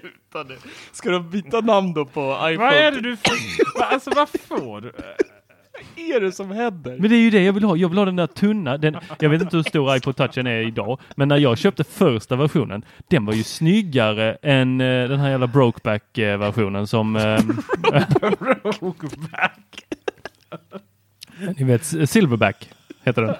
[0.00, 0.56] Sluta nu.
[0.92, 2.56] Ska de byta namn då på iPhone?
[2.56, 3.82] Vad är det du får?
[3.82, 4.92] Alltså vad får du?
[5.96, 6.96] är det som händer?
[6.98, 7.76] Men det är ju det jag vill ha.
[7.76, 8.76] Jag vill ha den där tunna.
[8.76, 12.36] Den, jag vet inte hur stor iPod touchen är idag, men när jag köpte första
[12.36, 17.16] versionen, den var ju snyggare än eh, den här jävla brokeback eh, versionen som...
[17.16, 17.40] Eh,
[18.80, 19.69] Brokeback.
[21.58, 22.70] Ni vet, Silverback
[23.04, 23.34] heter den.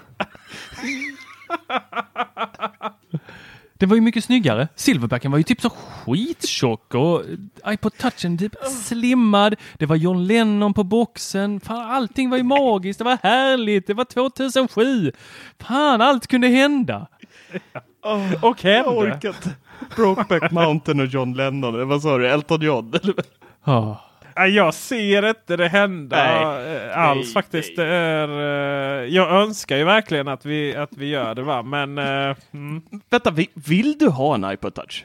[3.74, 4.68] Den var ju mycket snyggare.
[4.76, 7.22] Silverbacken var ju typ så skittjock och
[7.66, 9.54] iPod touchen typ slimmad.
[9.78, 11.60] Det var John Lennon på boxen.
[11.60, 12.98] Fan, allting var ju magiskt.
[12.98, 13.86] Det var härligt.
[13.86, 15.12] Det var 2007.
[15.60, 17.06] Fan, allt kunde hända.
[18.40, 18.90] Och Jag hände.
[18.90, 19.50] orkar inte.
[19.96, 21.88] Brokeback Mountain och John Lennon.
[21.88, 22.28] Vad sa du?
[22.28, 22.94] Elton John?
[23.02, 23.14] eller?
[24.46, 26.76] Jag ser inte det hända Nej.
[26.76, 27.72] eh, alls Nej, faktiskt.
[27.76, 27.86] nej.
[27.86, 28.28] Det är,
[29.02, 31.62] eh, jag önskar ju verkligen att vi, att vi gör det va.
[31.62, 32.82] Men eh, mm.
[33.10, 35.04] Vänta, vi- vill du ha en iPod touch?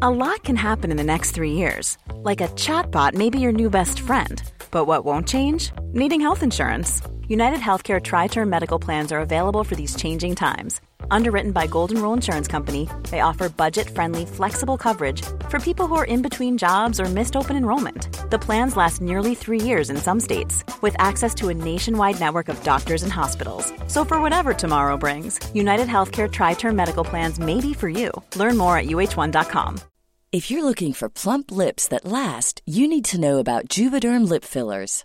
[0.00, 1.98] A lot can happen in the next three years.
[2.24, 4.42] Like a chatbot may be your new best friend.
[4.70, 5.72] But what won't change?
[5.94, 7.02] Needing health insurance.
[7.28, 10.80] United Healthcare Tri Term Medical Plans are available for these changing times.
[11.10, 15.94] Underwritten by Golden Rule Insurance Company, they offer budget friendly, flexible coverage for people who
[15.94, 18.30] are in between jobs or missed open enrollment.
[18.30, 22.48] The plans last nearly three years in some states, with access to a nationwide network
[22.48, 23.72] of doctors and hospitals.
[23.86, 28.10] So, for whatever tomorrow brings, United Healthcare Tri Term Medical Plans may be for you.
[28.36, 29.80] Learn more at uh1.com.
[30.34, 34.42] If you're looking for plump lips that last, you need to know about Juvederm lip
[34.42, 35.04] fillers.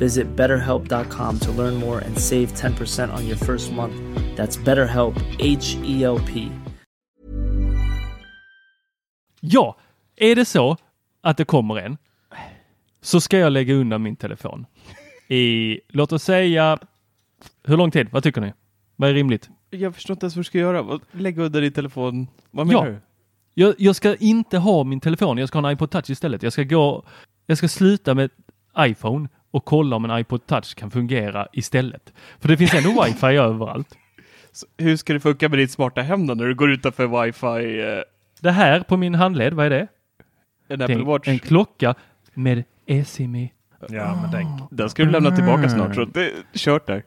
[0.00, 3.94] Visit betterhelp.com to learn more and save 10% on your first month.
[4.36, 6.48] That's BetterHelp, H E L P.
[9.40, 9.76] Ja,
[10.16, 10.76] är det så
[11.20, 11.96] att det kommer en
[13.00, 14.66] så ska jag lägga undan min telefon
[15.28, 16.78] i, låt oss säga,
[17.64, 18.08] hur lång tid?
[18.12, 18.52] Vad tycker ni?
[18.96, 19.50] Vad är rimligt?
[19.70, 21.00] Jag förstår inte ens vad du ska göra.
[21.12, 22.26] Lägga under din telefon.
[22.50, 22.90] Vad menar Ja.
[22.92, 23.00] du?
[23.54, 26.42] Jag, jag ska inte ha min telefon, jag ska ha en iPod touch istället.
[26.42, 27.04] Jag ska gå,
[27.46, 28.30] jag ska sluta med
[28.78, 32.12] iPhone och kolla om en iPod touch kan fungera istället.
[32.40, 33.96] För det finns ändå wifi överallt.
[34.52, 37.80] Så Hur ska det funka med ditt smarta hem då när du går utanför wifi?
[37.80, 38.02] Eh,
[38.40, 39.86] Det här på min handled, vad är det?
[40.68, 41.28] en Apple Watch?
[41.28, 41.94] en klocka
[42.34, 43.48] med eSIM
[43.88, 47.02] Ja, men den, Den ska du lämna tillbaka snart så det är kört där.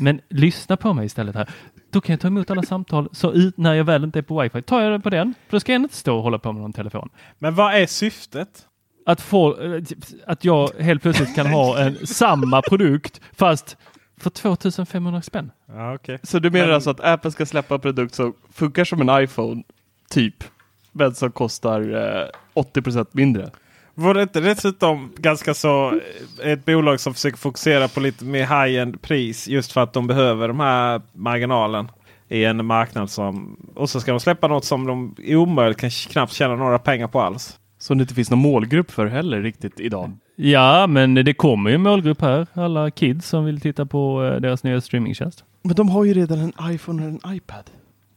[0.00, 1.50] Men lyssna på mig istället här.
[1.90, 4.40] Då kan jag ta emot alla samtal så ut när jag väl inte är på
[4.42, 4.62] wifi.
[4.62, 6.62] Tar jag det på den, för då ska jag inte stå och hålla på med
[6.62, 7.08] någon telefon.
[7.38, 8.66] men vad är syftet?
[9.08, 9.82] Att få, eh,
[10.26, 13.76] att jag helt plötsligt kan ha en samma produkt fast
[14.20, 15.50] för 2500 spänn.
[15.68, 16.18] Ja, okej.
[16.22, 19.22] Så du menar Men- alltså att Apple ska släppa en produkt som funkar som en
[19.22, 19.62] iPhone,
[20.10, 20.44] typ,
[20.92, 23.50] men som kostar eh, 80% mindre?
[23.94, 26.00] Vore det inte dessutom ganska så
[26.42, 30.06] eh, ett bolag som försöker fokusera på lite mer high-end pris just för att de
[30.06, 31.88] behöver de här marginalen
[32.28, 33.56] i en marknad som...
[33.74, 37.20] Och så ska de släppa något som de omöjligt kan knappt tjäna några pengar på
[37.20, 37.58] alls.
[37.86, 40.12] Som det inte finns någon målgrupp för heller riktigt idag.
[40.36, 42.46] Ja, men det kommer ju en målgrupp här.
[42.52, 45.44] Alla kids som vill titta på eh, deras nya streamingtjänst.
[45.62, 47.64] Men de har ju redan en iPhone och en iPad.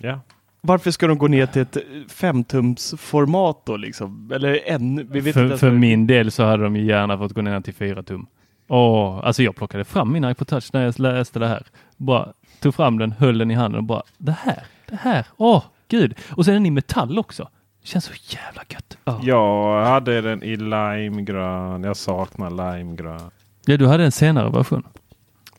[0.01, 0.19] Ja.
[0.61, 1.77] Varför ska de gå ner till ett
[2.07, 4.31] femtumsformat då liksom?
[4.35, 5.07] Eller en?
[5.11, 7.41] Vi vet inte För, ens för min del så hade de ju gärna fått gå
[7.41, 8.25] ner till 4 tum.
[8.67, 11.63] Åh, alltså jag plockade fram min iPod touch när jag läste det här.
[11.97, 15.63] Bara tog fram den, höll den i handen och bara det här, det här, åh
[15.87, 16.15] gud.
[16.29, 17.49] Och sen är den i metall också.
[17.83, 18.97] Känns så jävla gött.
[19.23, 21.83] Jag hade den i limegrön.
[21.83, 23.31] Jag saknar limegrön.
[23.65, 24.83] Ja, du hade en senare version.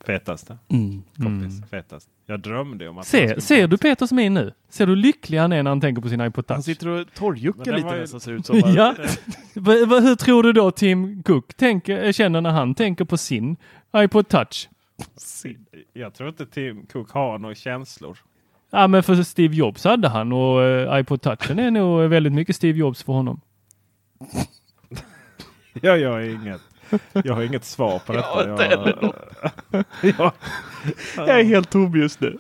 [0.07, 0.59] Fetaste.
[0.69, 1.03] Mm.
[1.17, 1.71] Kompis.
[1.71, 2.09] Fetast.
[2.27, 3.07] Jag drömde om att...
[3.07, 4.53] Se, ser du Peters min nu?
[4.69, 6.55] Ser du lycklig han är när han tänker på sin iPod touch?
[6.55, 8.59] Han sitter och torrjuckar lite ju- nästan ser ut som.
[8.65, 8.95] ja.
[10.01, 13.57] Hur tror du då Tim Cook tänker, känner när han tänker på sin
[13.97, 14.69] iPod touch?
[15.93, 18.19] Jag tror inte Tim Cook har några känslor.
[18.71, 22.57] Ja, men för Steve Jobs hade han och eh, iPod touchen är nog väldigt mycket
[22.57, 23.41] Steve Jobs för honom.
[25.83, 26.61] Ja, jag, har inget,
[27.25, 28.63] jag har inget svar på detta.
[28.63, 28.99] heller
[29.71, 29.85] jag,
[30.19, 30.33] jag,
[31.17, 32.39] Jag är helt tom just nu.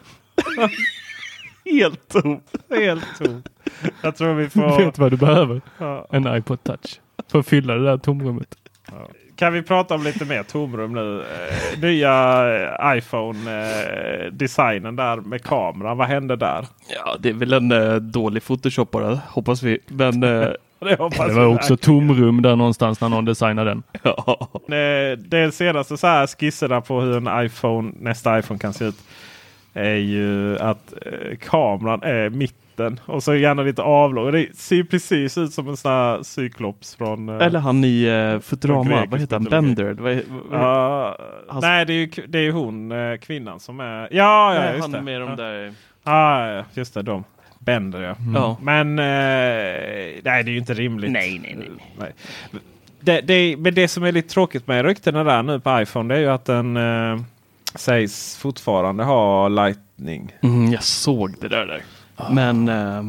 [1.64, 2.40] helt tom.
[2.70, 3.42] helt tom.
[4.02, 4.84] Jag tror vi får...
[4.84, 5.60] vet vad du behöver?
[5.78, 6.06] Ja.
[6.10, 7.00] En iPod touch.
[7.30, 8.54] För att fylla det där tomrummet.
[9.40, 11.20] Kan vi prata om lite mer tomrum nu?
[11.20, 11.26] Eh,
[11.80, 15.98] nya eh, iPhone-designen där med kameran.
[15.98, 16.66] Vad hände där?
[16.88, 19.78] Ja, det är väl en eh, dålig Photoshop bara, hoppas vi.
[19.86, 20.48] Men eh,
[20.80, 23.82] Det, hoppas Det var vi också tomrum där någonstans när någon designade den.
[24.02, 24.48] ja.
[24.76, 28.96] Eh, Det senaste så här skisserna på hur en iPhone, nästa iPhone kan se ut.
[29.74, 32.30] Är ju att eh, kameran är
[32.88, 34.32] mitten och så gärna lite avlång.
[34.32, 37.28] Det ser precis ut som en sån här cyklops från...
[37.28, 39.44] eh, Eller han i uh, Futurama, vad heter han?
[39.44, 39.92] Bender?
[39.94, 41.16] Var, vad- Ja,
[41.48, 44.08] Hans- nej, det är, ju, det är hon, eh, kvinnan som är...
[44.10, 45.00] Ja, ja Nej, just han det.
[45.02, 45.36] med de ja.
[45.36, 45.72] där.
[46.04, 47.02] Ah, ja, just det.
[47.02, 47.24] De.
[47.58, 48.14] Bender ja.
[48.34, 48.56] Ja.
[48.62, 51.10] Men eh, nej, det är ju inte rimligt.
[51.10, 51.70] Nej, nej, nej.
[51.98, 52.12] nej.
[53.00, 56.18] Det, det, men det som är lite tråkigt med ryktena där nu på iPhone det
[56.18, 57.20] är ju att den eh,
[57.74, 60.32] sägs fortfarande ha Lightning.
[60.42, 61.66] Mm, jag såg det där.
[61.66, 61.82] där.
[62.30, 63.04] Men eh,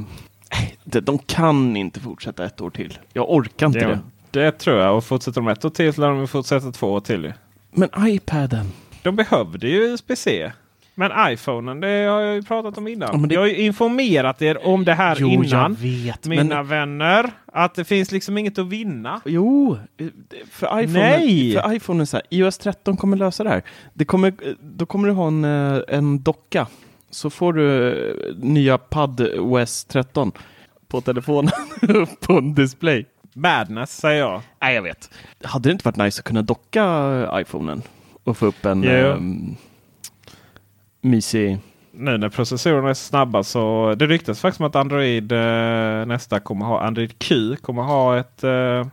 [0.84, 2.98] de, de kan inte fortsätta ett år till.
[3.14, 3.86] Jag orkar inte Det,
[4.32, 4.40] det.
[4.46, 4.98] det tror jag.
[4.98, 7.34] Och fortsätter de ett år till så lär de fortsätta två år till.
[7.72, 8.66] Men iPaden.
[9.04, 10.52] De behövde ju USB-C.
[10.96, 13.10] Men iPhonen, det har jag ju pratat om innan.
[13.22, 15.74] Ja, det- Jag har ju informerat er om det här Jo, innan.
[15.74, 16.26] vet.
[16.26, 17.32] Mina Men, vänner.
[17.54, 19.22] Att det finns liksom inget att vinna.
[19.26, 20.08] jo, eh,
[20.52, 21.54] för iPhone, Nej!
[21.54, 23.64] för iPhone så här, iOS 13 kommer lösa det här.
[23.94, 26.68] Det kommer, då kommer du ha en, eh, en docka.
[27.12, 27.88] Så får du
[28.30, 30.32] eh, nya Pad OS 13
[30.88, 31.52] på telefonen
[32.22, 33.06] på en display.
[33.34, 34.42] Madness säger jag.
[34.62, 35.10] Nej, jag vet.
[35.44, 37.82] Hade det inte varit nice att kunna docka iPhonen
[38.24, 38.90] och få upp en Jo.
[38.92, 39.56] ehm,
[41.02, 41.58] mysig...
[41.94, 46.66] Nu när processorerna är snabba så det ryktas faktiskt om att Android eh, nästa kommer
[46.66, 48.86] ha Android Q kommer ha ett eh,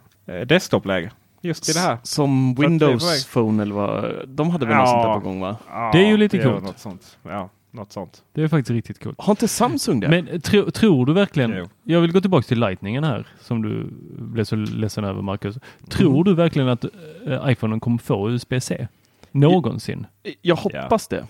[0.47, 1.11] desktopläge.
[1.41, 1.99] Just i det här.
[2.03, 3.27] Som Windows.
[3.27, 4.29] Phone eller vad?
[4.29, 4.81] De hade väl Ja.
[4.81, 5.57] något sånt där på gång va?
[5.71, 6.63] Ja, Det är ju lite coolt.
[6.63, 7.19] Något sånt.
[7.23, 8.23] Ja, något sånt.
[8.33, 9.17] Det är faktiskt riktigt coolt.
[9.21, 10.09] Har inte Samsung det?
[10.09, 11.69] Men tro, tror du verkligen, Jo.
[11.85, 13.87] jag vill gå tillbaka till lightningen här som du
[14.19, 15.59] blev så ledsen över Marcus.
[15.89, 16.91] Tror du verkligen att äh,
[17.47, 18.89] iPhonen kommer få USB-C?
[19.33, 20.07] Någonsin?
[20.43, 21.27] jag hoppas det.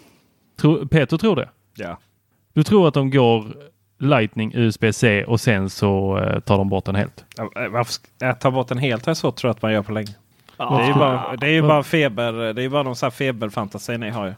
[0.56, 1.48] Tror, Peter tror det?
[1.74, 1.98] Ja.
[2.52, 3.44] Du tror att de går
[4.00, 7.24] Lightning, USB-C och sen så eh, tar de bort den helt?
[7.36, 9.82] Ja, eh, Varför jag ta bort den helt här så tror jag att man gör
[9.82, 10.14] på länge.
[10.56, 10.98] Det är ju Ja.
[10.98, 12.32] bara, det är ju bara feber.
[12.32, 14.32] Det är ju bara någon sån här feberfantasi ni har ju.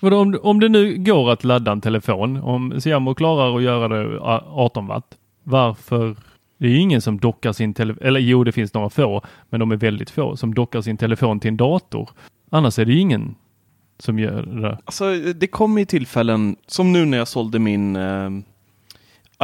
[0.00, 3.88] Vadå, om, om det nu går att ladda en telefon, om Siamo klarar att göra
[3.88, 6.16] det a- 18 watt, varför?
[6.58, 9.72] Det är ingen som dockar sin telefon, eller jo det finns några få, men de
[9.72, 12.10] är väldigt få, som dockar sin telefon till en dator.
[12.50, 13.34] Annars är det ju ingen
[13.98, 14.78] som gör det.
[14.84, 18.30] Alltså det kommer ju tillfällen, som nu när jag sålde min eh,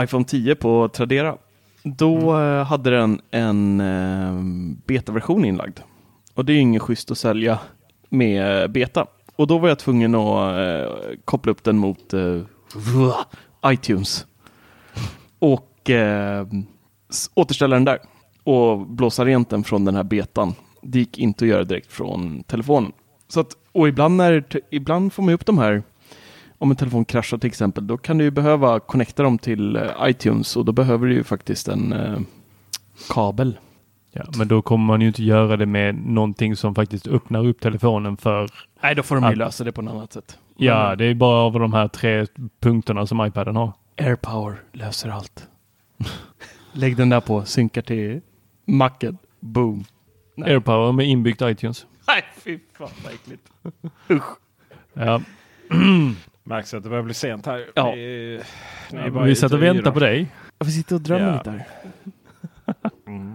[0.00, 1.36] iPhone 10 på Tradera.
[1.82, 4.40] Då eh, hade den en eh,
[4.86, 5.78] betaversion inlagd.
[6.34, 7.58] Och det är ju inget schysst att sälja
[8.08, 9.06] med eh, beta.
[9.36, 10.92] Och då var jag tvungen att eh,
[11.24, 12.40] koppla upp den mot eh,
[13.66, 14.26] iTunes.
[15.38, 16.46] Och eh,
[17.34, 17.98] återställa den där.
[18.44, 20.54] Och blåsa rent den från den här betan.
[20.82, 22.92] Det gick inte att göra direkt från telefonen.
[23.28, 25.82] Så att, och ibland, när, ibland får man ju upp de här,
[26.58, 29.82] om en telefon kraschar till exempel, då kan du ju behöva connecta dem till eh,
[30.02, 32.18] iTunes och då behöver du ju faktiskt en eh,
[33.08, 33.58] kabel.
[34.16, 37.60] Ja, men då kommer man ju inte göra det med någonting som faktiskt öppnar upp
[37.60, 38.48] telefonen för...
[38.82, 40.38] Nej, då får de ju Att- lösa det på något annat sätt.
[40.56, 42.26] Ja, det är bara av de här tre
[42.60, 43.72] punkterna som iPaden har.
[43.96, 45.48] AirPower löser allt.
[46.72, 48.20] Lägg den där på, synkar till
[48.64, 49.18] macken.
[49.40, 49.84] Boom.
[50.34, 50.50] Nej.
[50.52, 51.86] AirPower med inbyggt iTunes.
[52.06, 53.42] Nej, fy fan vad äckligt.
[54.94, 55.20] Ja.
[56.44, 57.66] Märks att det börjar bli sent här.
[57.74, 57.92] Ja.
[57.92, 58.40] Vi,
[59.24, 60.26] Vi satt och väntade på dig.
[60.58, 61.36] Får sitta och drömma Ja.
[61.36, 61.66] lite här.
[63.06, 63.33] Mm.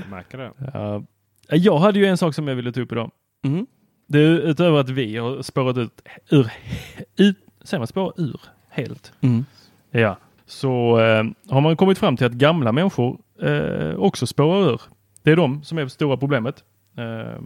[0.00, 0.52] Jag märker det.
[0.72, 1.02] Ja.
[1.48, 3.10] Jag hade ju en sak som jag ville ta upp idag.
[3.44, 3.66] Mm.
[4.06, 6.50] Det är utöver att vi har spårat ut ur,
[7.16, 9.12] ut, säger man spåra ur helt?
[9.20, 9.44] Mm.
[9.90, 10.16] Ja,
[10.46, 14.80] så eh, har man kommit fram till att gamla människor eh, också spårar ur.
[15.22, 16.64] Det är de som är det stora problemet.
[16.96, 17.42] Eh,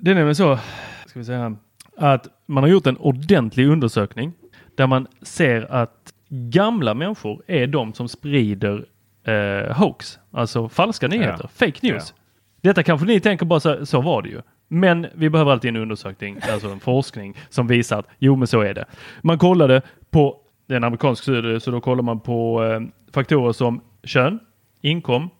[0.00, 0.58] det är nämligen så,
[1.06, 1.56] ska vi säga,
[1.96, 4.32] att man har gjort en ordentlig undersökning
[4.74, 8.86] där man ser att gamla människor är de som sprider
[9.24, 12.14] eh, hoax, alltså falska nyheter, fake news.
[12.60, 14.40] Detta kanske ni tänker bara så, så var det ju.
[14.68, 18.60] Men vi behöver alltid en undersökning, alltså en forskning som visar att jo men så
[18.60, 18.84] är det.
[19.22, 20.36] Man kollade på,
[20.68, 22.80] en amerikansk studie, så då kollar man på eh,
[23.12, 24.38] faktorer som kön,
[24.80, 25.30] inkom,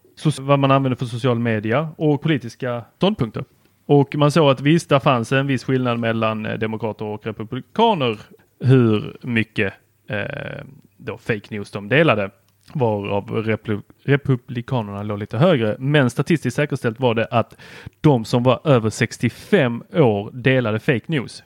[0.40, 3.44] vad man använder för social media och politiska ståndpunkter.
[3.86, 8.18] Och man såg att visst, där fanns en viss skillnad mellan eh, demokrater och republikaner
[8.60, 9.74] hur mycket
[10.08, 10.64] eh,
[10.96, 12.30] då fake news de delade
[12.72, 15.76] varav replu- republikanerna låg lite högre.
[15.78, 17.56] Men statistiskt säkerställt var det att
[18.00, 21.42] de som var över 65 år delade fake news.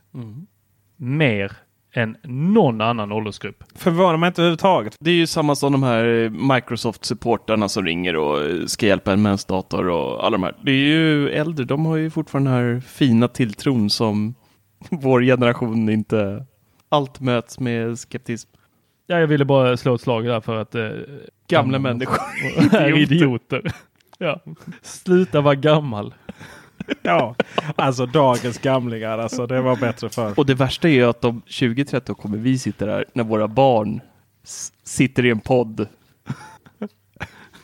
[0.97, 1.53] Mer
[1.95, 3.65] än någon annan åldersgrupp.
[3.75, 4.97] Förvånar mig inte överhuvudtaget.
[5.01, 9.31] Det är ju samma som de här Microsoft-supportarna som ringer och ska hjälpa en med
[9.31, 10.55] ens dator och alla de här.
[10.63, 14.35] Det är ju äldre, de har ju fortfarande den här fina tilltron som
[14.91, 16.47] vår generation inte
[16.89, 18.51] allt möts med skeptism.
[19.11, 20.89] Ja, jag ville bara slå ett slag där för att eh,
[21.49, 22.19] Gamla människor
[22.77, 23.63] är idioter.
[24.19, 24.41] ja.
[24.83, 26.15] Sluta vara gammal.
[27.03, 27.35] Ja,
[27.77, 29.19] alltså dagens gamlingar.
[29.19, 30.33] Alltså det var bättre förr.
[30.37, 33.49] Och det värsta är ju att om 20-30 år kommer vi sitta där när våra
[33.49, 34.01] barn
[34.85, 35.89] sitter i en podd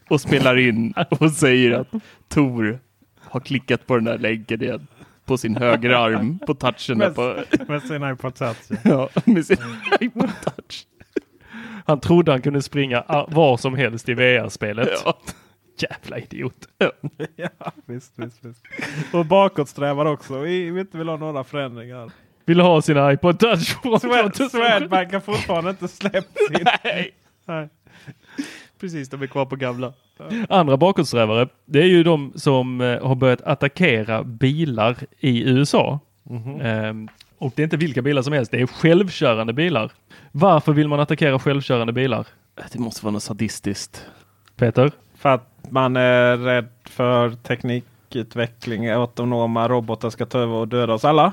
[0.09, 1.89] och spelar in och säger att
[2.29, 2.79] Tor
[3.21, 4.87] har klickat på den där länken igen
[5.25, 6.99] på sin högra arm på touchen.
[6.99, 7.37] Med, På,
[7.69, 8.57] med sin iPod Touch.
[8.85, 9.57] ja, med sin
[10.01, 10.87] iPod touch.
[11.87, 14.89] Han trodde han kunde springa ah, var som helst i VR-spelet.
[15.05, 15.19] Ja.
[15.79, 16.69] Jävla idiot.
[17.37, 17.49] ja,
[17.87, 18.63] visst, visst, visst.
[19.13, 20.39] Och bakåtsträvar också.
[20.39, 22.11] Vi vill inte vill ha några förändringar.
[22.47, 24.49] Vill ha sin iPod touch från Swed- 2007.
[24.49, 26.65] Swedbank har fortfarande inte släppt sin.
[26.85, 27.11] Nej,
[27.47, 27.69] Nej.
[28.81, 29.09] precis.
[29.09, 29.93] De är kvar på gamla.
[30.49, 36.01] Andra bakåtsträvare, det är ju de som eh, har börjat attackera bilar i USA.
[36.63, 37.09] Ehm,
[37.39, 39.93] och det är inte vilka bilar som helst, det är självkörande bilar.
[40.33, 42.27] Varför vill man attackera självkörande bilar?
[42.73, 44.07] Det måste vara något sadistiskt.
[44.57, 44.93] Peter?
[45.15, 48.89] För att man är rädd för teknikutveckling.
[48.89, 51.33] Autonoma robotar ska ta över och döda oss alla.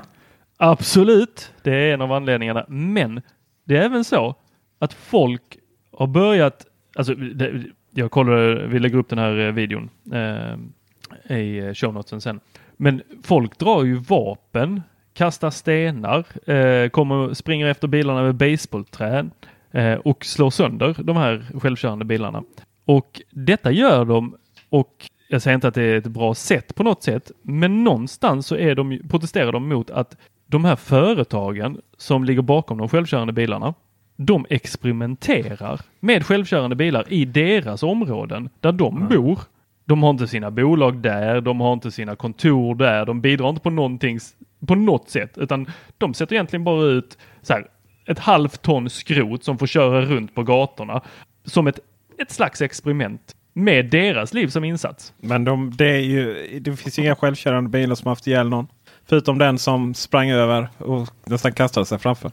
[0.56, 2.64] Absolut, det är en av anledningarna.
[2.68, 3.22] Men
[3.64, 4.34] det är även så
[4.78, 5.58] att folk
[5.92, 11.58] har börjat, alltså det, jag kollade, vi lägger upp den här eh, videon eh, i
[11.58, 12.40] eh, show notesen sen.
[12.76, 14.82] Men folk drar ju vapen,
[15.14, 19.30] kastar stenar, eh, kommer, springer efter bilarna med baseballträn
[19.70, 22.42] eh, och slår sönder de här självkörande bilarna.
[22.84, 24.36] Och detta gör de
[24.70, 28.46] och jag säger inte att det är ett bra sätt på något sätt, men någonstans
[28.46, 33.32] så är de, protesterar de mot att de här företagen som ligger bakom de självkörande
[33.32, 33.74] bilarna,
[34.16, 39.38] de experimenterar med självkörande bilar i deras områden där de bor.
[39.84, 43.60] De har inte sina bolag där, de har inte sina kontor där, de bidrar inte
[43.60, 44.18] på någonting
[44.66, 45.66] på något sätt, utan
[45.98, 47.66] de sätter egentligen bara ut så här,
[48.06, 51.02] ett halvt ton skrot som får köra runt på gatorna
[51.44, 51.78] som ett,
[52.18, 55.12] ett slags experiment med deras liv som insats.
[55.20, 58.66] Men de, det, är ju, det finns inga självkörande bilar som haft ihjäl någon.
[59.04, 62.30] Förutom den som sprang över och nästan kastade sig framför.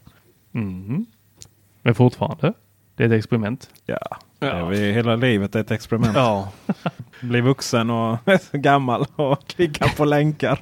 [0.51, 1.05] Mhm.
[1.81, 2.53] Men fortfarande,
[2.95, 3.69] det är ett experiment.
[3.85, 6.15] Ja, Är vi, hela livet är ett experiment.
[6.15, 6.51] Ja.
[7.21, 8.17] Bli vuxen och
[8.51, 10.59] gammal och klicka på länkar.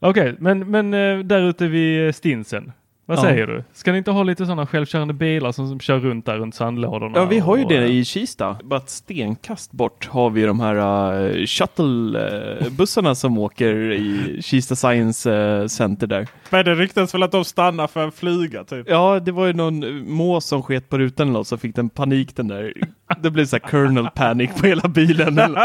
[0.00, 2.72] Okej, men, men eh, där ute vid Stinsen.
[3.08, 3.22] Vad Ja.
[3.22, 3.64] säger du?
[3.72, 7.18] Ska ni inte ha lite sådana självkörande bilar som, som kör runt där runt sandlådorna?
[7.18, 8.56] Ja, vi har ju och, det eh, i Kista.
[8.64, 15.34] Bara ett stenkast bort har vi de här uh, shuttle-bussarna som åker i Kista Science
[15.36, 16.28] eh, Center där.
[16.50, 18.86] Men det ryktas väl att de stannar för en flyga typ.
[18.90, 21.88] Ja, det var ju någon mås som sket på rutan eller något, så fick den
[21.88, 22.72] panik den där.
[23.20, 25.34] Det blev så här kernel panic på hela bilen.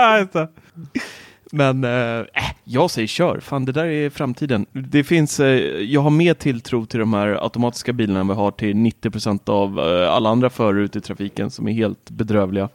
[1.55, 2.25] Men äh,
[2.63, 4.65] jag säger kör, fan det där är framtiden.
[4.71, 5.47] Det finns, eh,
[5.81, 10.11] jag har mer tilltro till de här automatiska bilarna vi har till 90% av eh,
[10.13, 12.69] alla andra förare ute i trafiken som är helt bedrövliga.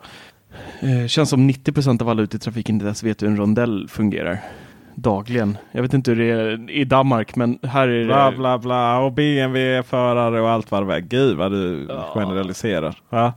[0.80, 3.88] Eh, känns som 90% av alla ute i trafiken inte ens vet hur en rondell
[3.88, 4.38] fungerar.
[4.94, 5.58] Dagligen.
[5.72, 8.04] Jag vet inte hur det är i Danmark men här är det...
[8.06, 11.00] Bla bla bla och BMW-förare och allt vad det är.
[11.00, 12.10] Gud vad du Ja.
[12.14, 12.94] generaliserar.
[13.10, 13.32] Ja.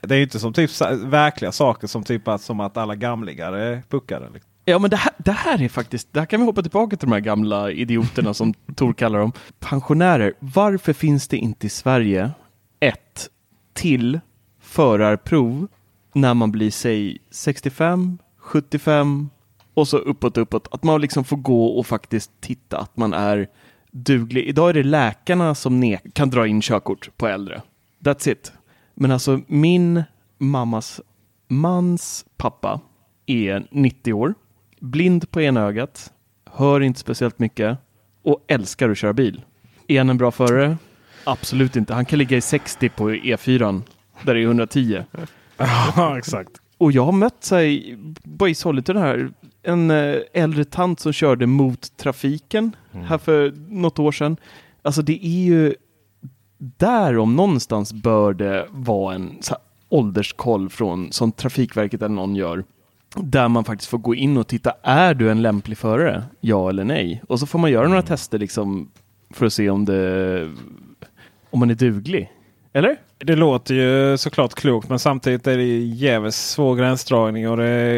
[0.00, 0.70] Det är ju inte som typ
[1.04, 4.24] verkliga saker som typ att, som att alla gamlingar är puckare.
[4.34, 4.50] Liksom.
[4.64, 7.12] Ja men det här, det här är faktiskt, där kan vi hoppa tillbaka till de
[7.12, 9.32] här gamla idioterna som Tor kallar dem.
[9.58, 12.30] Pensionärer, varför finns det inte i Sverige
[12.80, 13.28] ett
[13.72, 14.20] till
[14.60, 15.68] förarprov
[16.12, 19.30] när man blir säg 65, 75
[19.74, 20.68] och så uppåt uppåt.
[20.70, 23.48] Att man liksom får gå och faktiskt titta att man är
[23.90, 24.44] duglig.
[24.44, 27.62] Idag är det läkarna som kan dra in körkort på äldre.
[28.00, 28.52] That's it.
[28.94, 30.02] Men alltså min
[30.38, 31.00] mammas
[31.48, 32.80] mans pappa
[33.26, 34.34] är 90 år,
[34.84, 36.12] blind på ena ögat,
[36.50, 37.78] hör inte speciellt mycket
[38.22, 39.42] och älskar att köra bil.
[39.88, 40.76] Är han en bra förare?
[41.24, 41.94] Absolut inte.
[41.94, 43.82] Han kan ligga i 60 på E4
[44.22, 45.02] där det är 110.
[45.96, 46.50] Ja exakt.
[46.78, 47.98] Och jag har mött sig
[48.46, 49.30] ishållet den här
[49.62, 54.36] en eh, äldre tant som körde mot trafiken här för något år sedan.
[54.82, 55.74] Alltså det är ju
[56.58, 59.38] där om någonstans bör det vara en
[59.88, 62.64] ålderskoll från som Trafikverket eller någon gör.
[63.16, 66.24] Där man faktiskt får gå in och titta, är du en lämplig förare?
[66.40, 67.22] Ja eller nej?
[67.28, 68.90] Och så får man göra några tester liksom
[69.30, 70.50] för att se om det
[71.50, 72.32] om man är duglig.
[72.72, 72.96] Eller?
[73.18, 77.94] Det låter ju såklart klokt men samtidigt är det jävligt svår gränsdragning och det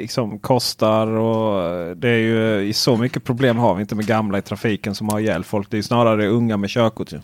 [0.00, 1.06] liksom kostar.
[1.06, 4.94] och Det är ju i så mycket problem har vi inte med gamla i trafiken
[4.94, 5.70] som har ihjäl folk.
[5.70, 7.12] Det är snarare unga med körkort.
[7.12, 7.20] Ju.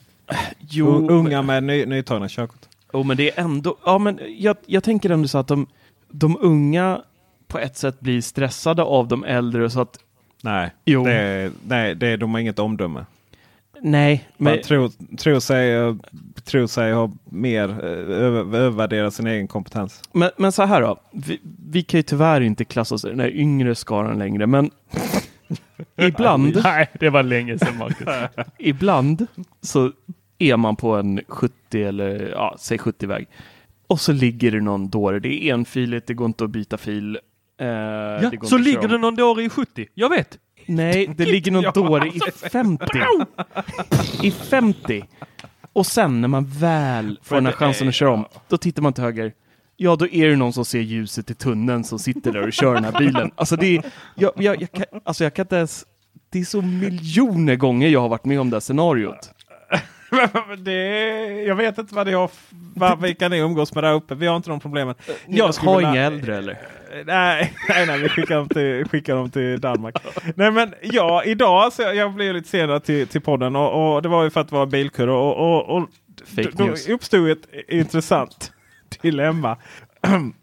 [0.59, 2.61] Jo, unga med ny, nytagna körkort.
[2.93, 5.67] Jo, men det är ändå, ja men jag, jag tänker ändå så att de,
[6.11, 7.03] de unga
[7.49, 9.99] på ett sätt blir stressade av de äldre så att
[10.43, 11.05] Nej, Jo.
[11.05, 13.05] det, är- nej det, de har inget omdöme.
[13.81, 15.97] nej, men Man tror, tror, sig,
[16.45, 17.77] tror sig ha mer eh,
[18.17, 20.03] över, övervärdera sin egen kompetens.
[20.13, 21.41] Men, men så här då, vi,
[21.71, 24.71] vi kan ju tyvärr inte klassa oss i den här yngre skaran längre, men
[25.97, 28.09] ibland, Nej, det var länge sedan Marcus.
[28.59, 29.27] ibland
[29.63, 29.93] så
[30.39, 33.27] är man på en 70 eller ja, säg 70 väg
[33.87, 35.19] och så ligger det någon dåre.
[35.19, 37.19] Det är enfiligt, det går inte att byta fil.
[37.61, 39.87] Eh, Ja, så ligger det någon dåre i 70.
[39.95, 40.39] Jag vet.
[40.67, 42.21] Nej, det ligger någon dåre i
[42.53, 42.87] 50.
[44.23, 45.05] I 50.
[45.73, 48.93] Och sen när man väl får den här chansen att köra om, då tittar man
[48.93, 49.33] till höger.
[49.77, 52.75] Ja, då är det någon som ser ljuset i tunneln som sitter där och kör
[52.75, 53.31] den här bilen.
[53.37, 53.83] Alltså, det är,
[54.15, 55.85] jag, jag, jag, kan, alltså jag kan inte ens...
[56.31, 59.31] Det är så miljoner gånger jag har varit med om det här scenariot.
[60.59, 62.31] Det, jag vet inte vad det har,
[62.75, 64.15] vad, vilka ni umgås med där uppe.
[64.15, 64.95] Vi har inte de problemen.
[65.27, 66.59] Jag skulle har inga äldre eller?
[67.05, 69.97] Nej, nej, nej vi skickar dem till, skickar dem till Danmark.
[70.35, 74.03] nej men ja, idag så jag, jag blev lite senare till, till podden och, och
[74.03, 75.89] det var ju för att det var bilkur och, och, och
[76.53, 78.53] då uppstod ett intressant
[79.03, 79.57] dilemma.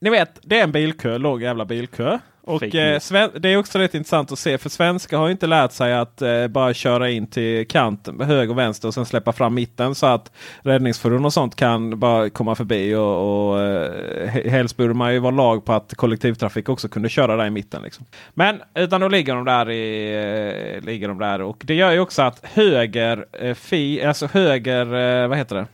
[0.00, 2.18] Ni vet, det är en bilkö, lång jävla bilkö.
[2.46, 3.00] Och eh,
[3.40, 6.22] det är också rätt intressant att se för svenskar har ju inte lärt sig att
[6.22, 10.06] eh, bara köra in till kanten, höger och vänster och sen släppa fram mitten så
[10.06, 10.32] att
[10.62, 12.94] räddningsfordon och sånt kan bara komma förbi.
[12.94, 13.90] Och, och eh,
[14.30, 17.50] he- helst borde man ju vara lag på att kollektivtrafik också kunde köra där i
[17.50, 17.82] mitten.
[17.82, 18.06] Liksom.
[18.34, 22.00] Men utan då ligger de där i, eh, ligger de där och det gör ju
[22.00, 25.66] också att höger eh, fi, alltså höger, eh, vad heter det?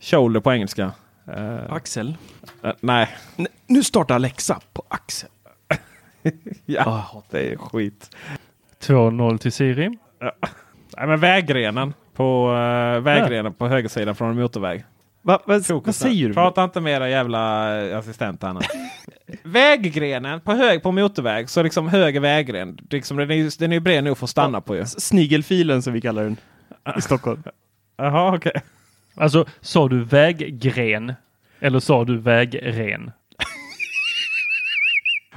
[0.00, 0.92] Shoulder på engelska.
[1.36, 2.14] Eh, Axel?
[2.64, 5.30] eh, nej, N- Nu startar Alexa på Axel.
[6.66, 8.16] ja, det är skit.
[8.82, 9.88] 2-0 till Siri.
[10.96, 14.84] Nej, men vägrenen på, uh, vägrenen på högersidan från en motorväg.
[15.22, 16.34] Va, va, vad säger du?
[16.34, 18.56] Prata inte med era jävla eh, assistent här.
[19.42, 22.78] Väggrenen på, hög, på motorväg, så liksom höger vägren.
[22.90, 24.86] Liksom, den är den är bred nog för att stanna på ju.
[24.86, 26.36] Snigelfilen som vi kallar den
[26.98, 27.42] i Stockholm.
[27.96, 28.62] Jaha, okej.
[29.14, 31.14] Alltså, sa du väggren?
[31.60, 33.10] Eller sa du vägren?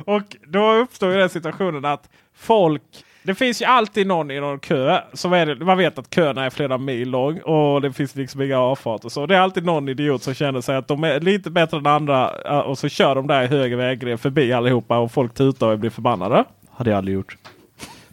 [0.06, 2.82] Och då uppstår ju den situationen att folk
[3.26, 5.02] det finns ju alltid någon i någon kö.
[5.14, 8.58] Som är man vet att köerna är flera mil lång och det finns liksom inga
[8.58, 9.10] avfarter.
[9.10, 11.86] Så det är alltid någon idiot som känner sig att de är lite bättre än
[11.88, 12.32] andra.
[12.46, 15.80] eh, Och så kör de där i höger vägren förbi allihopa och folk tutar och
[15.80, 16.44] blir förbannade.
[16.72, 17.38] Hade jag aldrig gjort.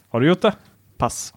[0.09, 0.53] Har du gjort det?
[0.97, 1.33] Pass.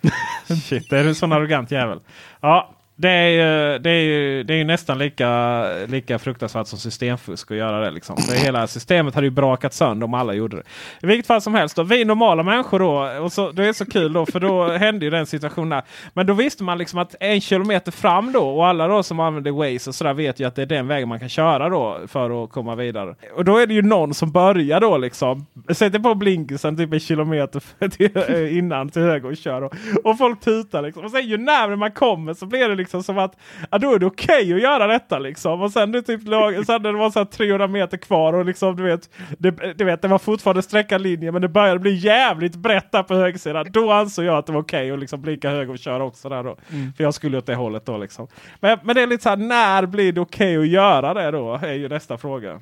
[0.64, 2.00] Shit, är en sån arrogant jävel.
[2.40, 6.78] Ja, det är ju, det är ju, det är ju nästan lika, lika fruktansvärt som
[6.78, 7.90] systemfusk att göra det.
[7.90, 8.16] Liksom.
[8.28, 10.62] det hela systemet hade ju brakat sönder om alla gjorde det.
[11.02, 13.86] I vilket fall som helst, då, vi normala människor då, och så, det är så
[13.86, 15.68] kul då, för då hände ju den situationen.
[15.68, 15.82] Där.
[16.12, 19.50] Men då visste man liksom att en kilometer fram då, och alla då som använder
[19.50, 22.44] Waze och sådär vet ju att det är den vägen man kan köra då för
[22.44, 23.14] att komma vidare.
[23.36, 27.00] Och då är det ju någon som börjar då liksom, sätter på blinkersen typ en
[27.00, 29.62] kilometer till, eh, innan till höger och kör.
[29.62, 29.74] Och,
[30.04, 31.04] och folk tutar liksom.
[31.04, 33.36] Och sen ju närmare man kommer så blir det liksom liksom som att
[33.70, 35.62] ja, då är det okej att göra detta liksom.
[35.62, 36.20] Och sen, det typ,
[36.66, 40.02] sen det var så här 300 meter kvar och liksom du vet, det, du vet,
[40.02, 43.66] det var fortfarande sträcka linje men det började bli jävligt brett där på högersidan.
[43.70, 46.42] Då ansåg jag att det var okej att liksom blinka höger och köra också där
[46.42, 46.56] då.
[46.96, 48.28] För jag skulle åt det hållet då liksom.
[48.60, 51.54] Men, men det är lite så här, när blir det okej att göra det då?
[51.54, 52.60] Är ju nästa fråga.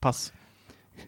[0.00, 0.32] Pass.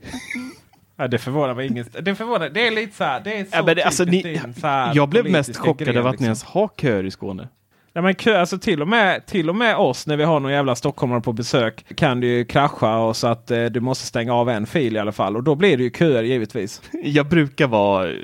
[0.96, 2.05] Ja, det förvånar mig inget.
[2.05, 3.20] Det förvånar, det är lite så här.
[3.20, 6.05] Det är så Ja, men det, alltså, ni, så jag blev mest chockad över att
[6.05, 6.24] ni liksom.
[6.24, 7.48] ens har köer i Skåne.
[7.95, 10.53] Nej, men kö, alltså till, och med, till och med oss när vi har någon
[10.53, 14.34] jävla stockholmare på besök kan det ju krascha och så att eh, du måste stänga
[14.34, 15.36] av en fil i alla fall.
[15.36, 16.82] Och då blir det ju köer givetvis.
[17.03, 18.16] Jag brukar vara eh,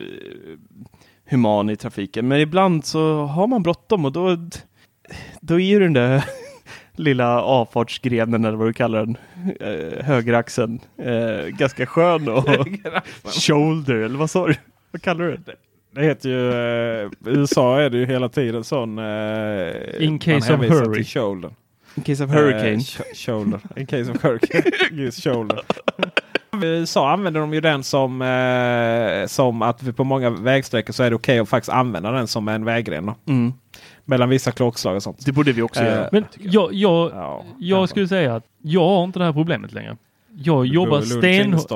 [1.31, 4.37] human i trafiken, men ibland så har man bråttom och då,
[5.41, 6.25] då är ju den där
[6.97, 9.17] lilla avfartsgrenen eller vad du kallar den,
[9.61, 12.45] eh, högeraxeln, eh, ganska skön och
[13.25, 14.55] shoulder eller vad sa du?
[14.91, 15.68] Vad kallar du det?
[15.99, 16.51] Det heter ju,
[17.03, 18.99] eh, USA är det ju hela tiden sån...
[18.99, 21.05] Eh, In case of hurry.
[21.05, 21.51] shoulder.
[21.97, 22.73] In case of hurricane.
[22.73, 23.61] Eh, sh- shoulder.
[23.77, 24.63] In case of hurricane.
[25.03, 25.61] Use shoulder.
[26.63, 31.03] I USA använder de ju den som, eh, som att vi på många vägsträckor så
[31.03, 33.11] är det okej att faktiskt använda den som en vägren.
[33.29, 33.53] Mm.
[34.05, 35.27] Mellan vissa klockslag och sånt.
[35.27, 36.09] Det borde vi också Eh, göra.
[36.13, 39.97] Men jag, jag, Ja, jag skulle säga att jag har inte det här problemet längre.
[40.35, 41.71] Jag jobbar stenhårt.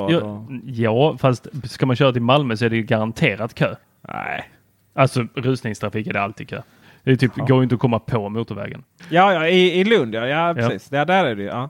[0.65, 3.75] Ja, fast ska man köra till Malmö så är det ju garanterat kö.
[4.07, 4.49] Nej.
[4.93, 6.61] Alltså rusningstrafik är det alltid kö.
[7.03, 7.45] Det är typ, Ja.
[7.45, 8.83] går inte att komma på motorvägen.
[9.09, 10.27] Ja, ja i, i Lund ja.
[10.27, 10.91] Ja, precis.
[10.91, 11.05] Ja.
[11.05, 11.47] där är det ju.
[11.47, 11.69] Ja.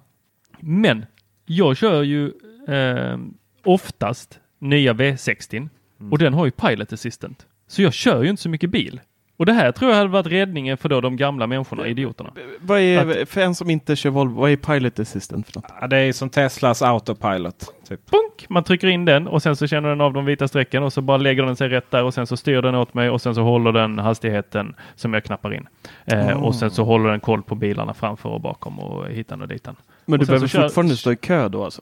[0.59, 1.05] Men
[1.45, 2.31] jag kör ju
[2.67, 3.17] eh,
[3.63, 5.69] oftast nya V60
[6.11, 7.47] och den har ju Pilot Assistant.
[7.67, 9.01] Så jag kör ju inte så mycket bil.
[9.37, 12.31] Och det här tror jag hade varit räddningen för då de gamla människorna, idioterna.
[12.59, 15.71] Vad är, för en som inte kör Volvo, vad är Pilot Assistant för något?
[15.81, 17.73] Ja, det är som Teslas Autopilot.
[17.89, 17.99] Typ.
[18.11, 18.45] Bunk!
[18.49, 21.01] Man trycker in den och sen så känner den av de vita strecken och så
[21.01, 23.35] bara lägger den sig rätt där och sen så styr den åt mig och sen
[23.35, 25.67] så håller den hastigheten som jag knappar in.
[26.05, 29.47] Eh, Och sen så håller den koll på bilarna framför och bakom och hitan och
[29.47, 29.75] ditan.
[30.05, 31.81] Men du behöver kör- fortfarande stå i kö då alltså?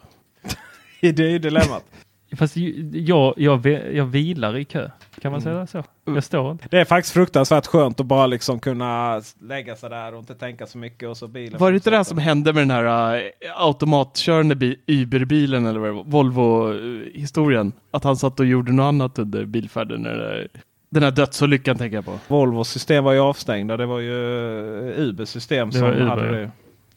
[1.01, 1.83] Det är ju dilemmat.
[2.35, 2.57] Fast
[2.93, 4.89] jag, jag, jag vilar i kö.
[5.21, 5.83] Kan man säga så?
[6.05, 6.67] Jag står inte.
[6.71, 10.65] Det är faktiskt fruktansvärt skönt att bara liksom kunna lägga sig där och inte tänka
[10.67, 11.09] så mycket.
[11.09, 13.21] Och så bilen Var det inte det här som hände med den här uh,
[13.55, 17.71] automatkörande bi- Uber-bilen eller vad Volvo-historien?
[17.91, 20.05] Att han satt och gjorde något annat under bilfärden.
[20.05, 20.47] Eller,
[20.89, 22.19] den här dödsolyckan tänker jag på.
[22.27, 23.77] Volvos system var ju avstängda.
[23.77, 26.31] Det var ju eh, Ubers system Det som Uber, hade ja.
[26.31, 26.51] det.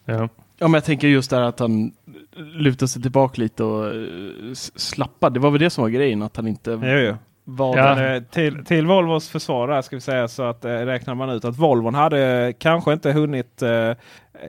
[0.04, 0.28] Ja.
[0.58, 1.92] Ja, men jag tänker just där att han
[2.36, 5.34] lutade sig tillbaka lite och eh, slappade.
[5.34, 8.02] Det var väl det som var grejen, att han inte Jo, jo var Ja.
[8.02, 11.56] eh, till, till Volvos försvar ska vi säga så att eh, räknar man ut att
[11.56, 13.90] Volvon hade kanske inte hunnit eh,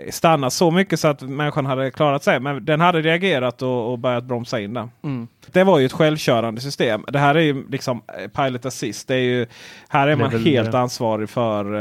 [0.09, 2.39] stanna så mycket så att människan hade klarat sig.
[2.39, 4.89] Men den hade reagerat och, och börjat bromsa in där.
[5.03, 5.27] Mm.
[5.51, 7.05] Det var ju ett självkörande system.
[7.07, 9.07] Det här är ju liksom eh, Pilot Assist.
[9.07, 9.45] Det är ju,
[9.89, 10.79] här är man Level, helt ja.
[10.79, 11.75] ansvarig för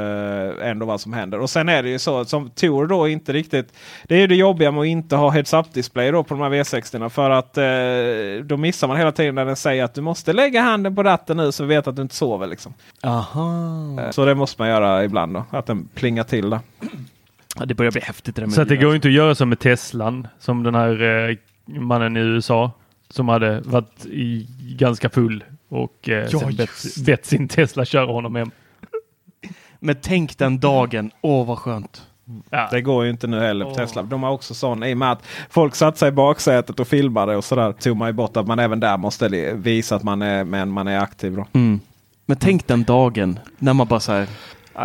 [0.61, 1.41] eh, ändå vad som händer.
[1.41, 3.73] Och sen är det ju så som Tor då inte riktigt.
[4.05, 6.41] Det är ju det jobbiga med att inte ha heads up display då på de
[6.41, 7.09] här V60.
[7.09, 10.61] För att eh, då missar man hela tiden när den säger att du måste lägga
[10.63, 12.47] handen på ratten nu så vi vet att du inte sover.
[12.47, 12.75] Liksom.
[13.03, 14.01] Aha.
[14.01, 15.45] Eh, Så det måste man göra ibland då.
[15.51, 16.61] Att den plingar till där.
[17.59, 19.59] Ja, det börjar bli häftigt det Så att det går inte att göra som med
[19.59, 21.37] Teslan, som den här eh,
[21.81, 22.71] mannen i USA
[23.11, 24.49] som hade varit i,
[24.79, 26.71] ganska full och eh, Ja, bett,
[27.07, 28.51] bett sin Tesla köra honom hem.
[29.79, 31.11] Men tänk den dagen.
[31.21, 32.07] Åh, vad skönt.
[32.51, 32.69] Ja.
[32.71, 33.77] Det går ju inte nu heller på Åh.
[33.77, 34.03] Tesla.
[34.03, 37.37] De har också sån i och med att folk satt sig i baksätet och filmade
[37.37, 37.73] och sådär.
[37.73, 40.89] Tog man ju bort att man även där måste visa att man är, men man
[40.89, 41.37] är aktiv.
[41.37, 41.47] Då.
[41.53, 41.81] Mm.
[42.27, 44.29] Men tänk den dagen när man bara säger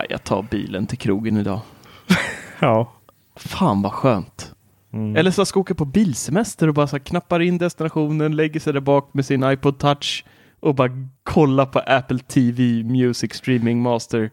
[0.10, 1.60] jag tar bilen till krogen idag.
[2.62, 2.94] Ja.
[3.36, 4.54] Fan vad skönt.
[4.94, 5.16] Mm.
[5.16, 8.74] Eller så ska åka på bilsemester och bara så här, knappar in destinationen, lägger sig
[8.74, 10.26] där bak med sin iPod touch
[10.60, 10.90] och bara
[11.24, 14.32] kolla på Apple TV Music Streaming Master.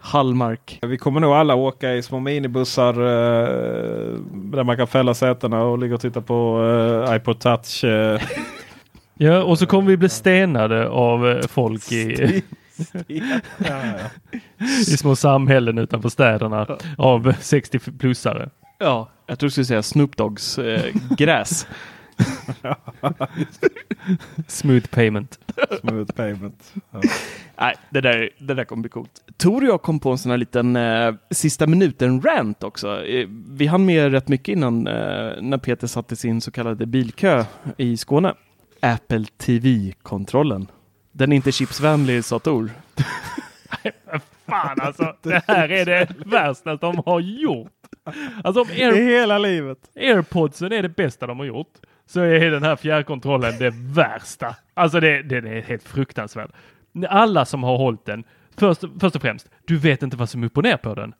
[0.00, 0.78] Hallmark.
[0.82, 5.78] Vi kommer nog alla åka i små minibussar eh, där man kan fälla sätena och
[5.78, 6.62] ligga och titta på
[7.08, 7.84] eh, iPod touch.
[7.84, 8.20] Eh.
[9.20, 12.42] Ja, och så kommer vi bli stenade av eh, folk i,
[14.88, 16.66] i små samhällen utanför städerna
[16.98, 18.50] av 60-plussare.
[18.78, 21.66] Ja, jag tror du skulle säga Snoop Dogs eh, gräs.
[24.46, 25.38] Smooth payment.
[25.80, 26.72] Smooth payment.
[26.90, 27.00] Ja.
[27.56, 29.10] Nej, det där, det där kommer bli coolt.
[29.36, 33.04] Tor och jag kom på en sån här liten eh, sista minuten-rant också.
[33.04, 34.92] Eh, vi hann med rätt mycket innan eh,
[35.40, 37.44] när Peter satte sin så kallade bilkö
[37.76, 38.34] i Skåne.
[38.80, 40.66] Apple TV-kontrollen.
[41.12, 42.70] Den är inte chipsvänlig, sa Tor.
[44.46, 47.72] Fan alltså, det här är det värsta de har gjort.
[48.44, 49.78] Alltså om I Air, hela livet.
[49.96, 51.72] airpodsen är det bästa de har gjort
[52.08, 54.56] så är den här fjärrkontrollen det värsta.
[54.74, 56.50] Alltså det, det är helt fruktansvärt.
[57.08, 58.24] Alla som har hållit den,
[58.58, 61.14] först, först och främst, du vet inte vad som är upp och ner på den.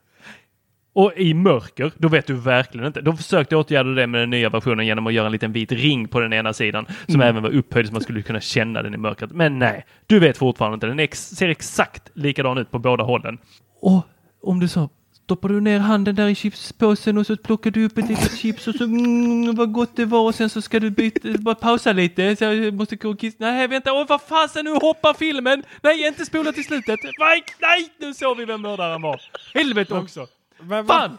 [0.92, 3.00] Och i mörker, då vet du verkligen inte.
[3.00, 6.08] De försökte åtgärda det med den nya versionen genom att göra en liten vit ring
[6.08, 7.28] på den ena sidan som Mm.
[7.28, 9.32] även var upphöjd så man skulle kunna känna den i mörkret.
[9.32, 10.86] Men nej, du vet fortfarande inte.
[10.86, 13.38] Den ex ser exakt likadan ut på båda hållen.
[13.80, 14.06] Och
[14.42, 14.90] om du så
[15.28, 18.68] stoppar du ner handen där i chipspåsen och så plockar du upp ett litet chips
[18.68, 21.92] och så mm, vad gott det var och sen så ska du byta, bara pausa
[21.92, 22.36] lite.
[22.36, 23.36] Så jag måste gå och kissa.
[23.38, 25.62] Nej, vänta, åh vad fasen nu hoppar filmen.
[25.82, 27.00] Nej, inte spola till slutet.
[27.18, 29.20] Nej, nej, nu såg vi vem mördaren var.
[29.54, 30.26] Helvete också.
[30.60, 31.18] Men Fan!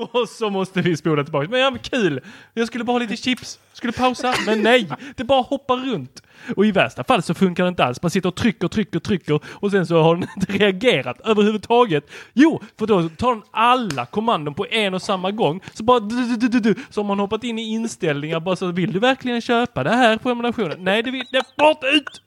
[0.12, 1.48] Och så måste vi spola tillbaka.
[1.50, 2.20] Men ja, men kul!
[2.54, 3.58] Jag skulle bara ha lite chips.
[3.72, 4.88] Skulle pausa, men nej!
[5.16, 6.22] Det bara hoppar runt.
[6.56, 8.02] Och i värsta fall så funkar det inte alls.
[8.02, 12.10] Man sitter och trycker, trycker, trycker och sen så har den inte reagerat överhuvudtaget.
[12.32, 15.60] Jo, för då tar den alla kommandon på en och samma gång.
[15.72, 18.56] Så bara du, du, du, du, du, så har man hoppat in i inställningar bara
[18.56, 20.76] så vill du verkligen köpa det här på emulationen?
[20.80, 22.22] Nej, det vill det bort ut!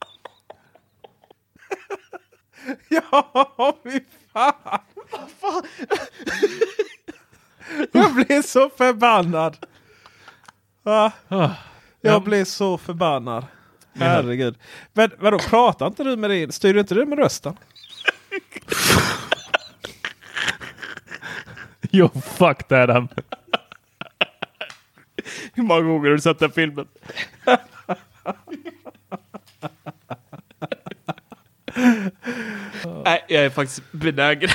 [2.90, 4.00] Ja, fy
[4.34, 4.80] fan!
[7.92, 9.58] Jag blir så förbannad.
[10.84, 11.50] Ah, Ah,
[12.02, 12.20] jag ja.
[12.20, 13.46] blir så förbannad.
[13.94, 14.56] Herregud.
[14.94, 16.52] Men vadå, pratar inte du med din...
[16.52, 17.58] Styr inte du med rösten?
[21.96, 23.08] Jo, fuck that Adam.
[25.54, 26.88] Hur många gånger har du sett den filmen?
[33.06, 34.50] Nej, jag är faktiskt benägen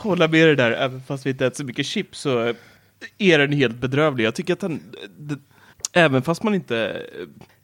[0.00, 0.70] hålla med dig där.
[0.72, 2.54] Även fast vi inte äter så mycket chips så
[3.18, 4.24] är den helt bedrövlig.
[4.24, 4.80] Jag tycker att den,
[5.18, 5.34] d-
[5.92, 7.02] även fast man inte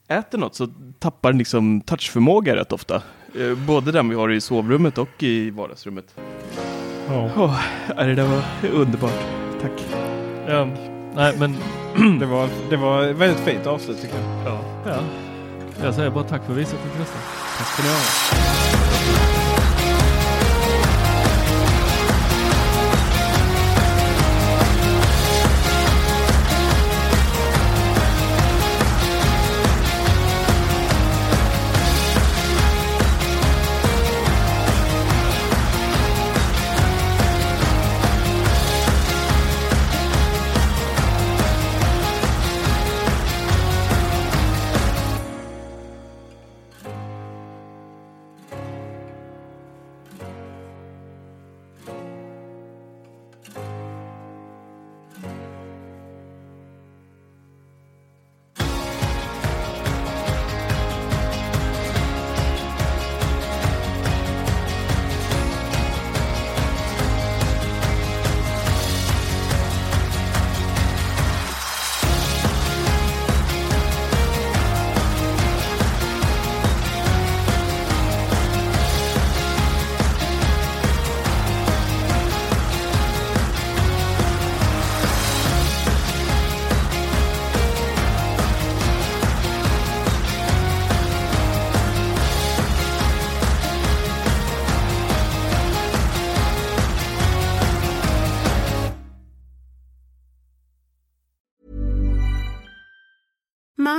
[0.09, 0.69] äter något så
[0.99, 3.03] tappar den liksom touchförmåga rätt ofta.
[3.39, 6.15] Eh, Både den vi har i sovrummet och i vardagsrummet.
[7.09, 7.31] Ja.
[7.37, 7.61] Åh,
[7.97, 9.21] det där var underbart.
[9.63, 9.73] Tack.
[10.49, 10.65] Ja,
[11.15, 11.57] nej men
[12.21, 14.53] Det var, det var ett väldigt fint avslut tycker jag.
[14.53, 14.61] Ja.
[14.87, 14.99] ja.
[15.83, 17.15] Jag säger bara tack för visat intresse.
[17.59, 18.86] Tack ska ni ha.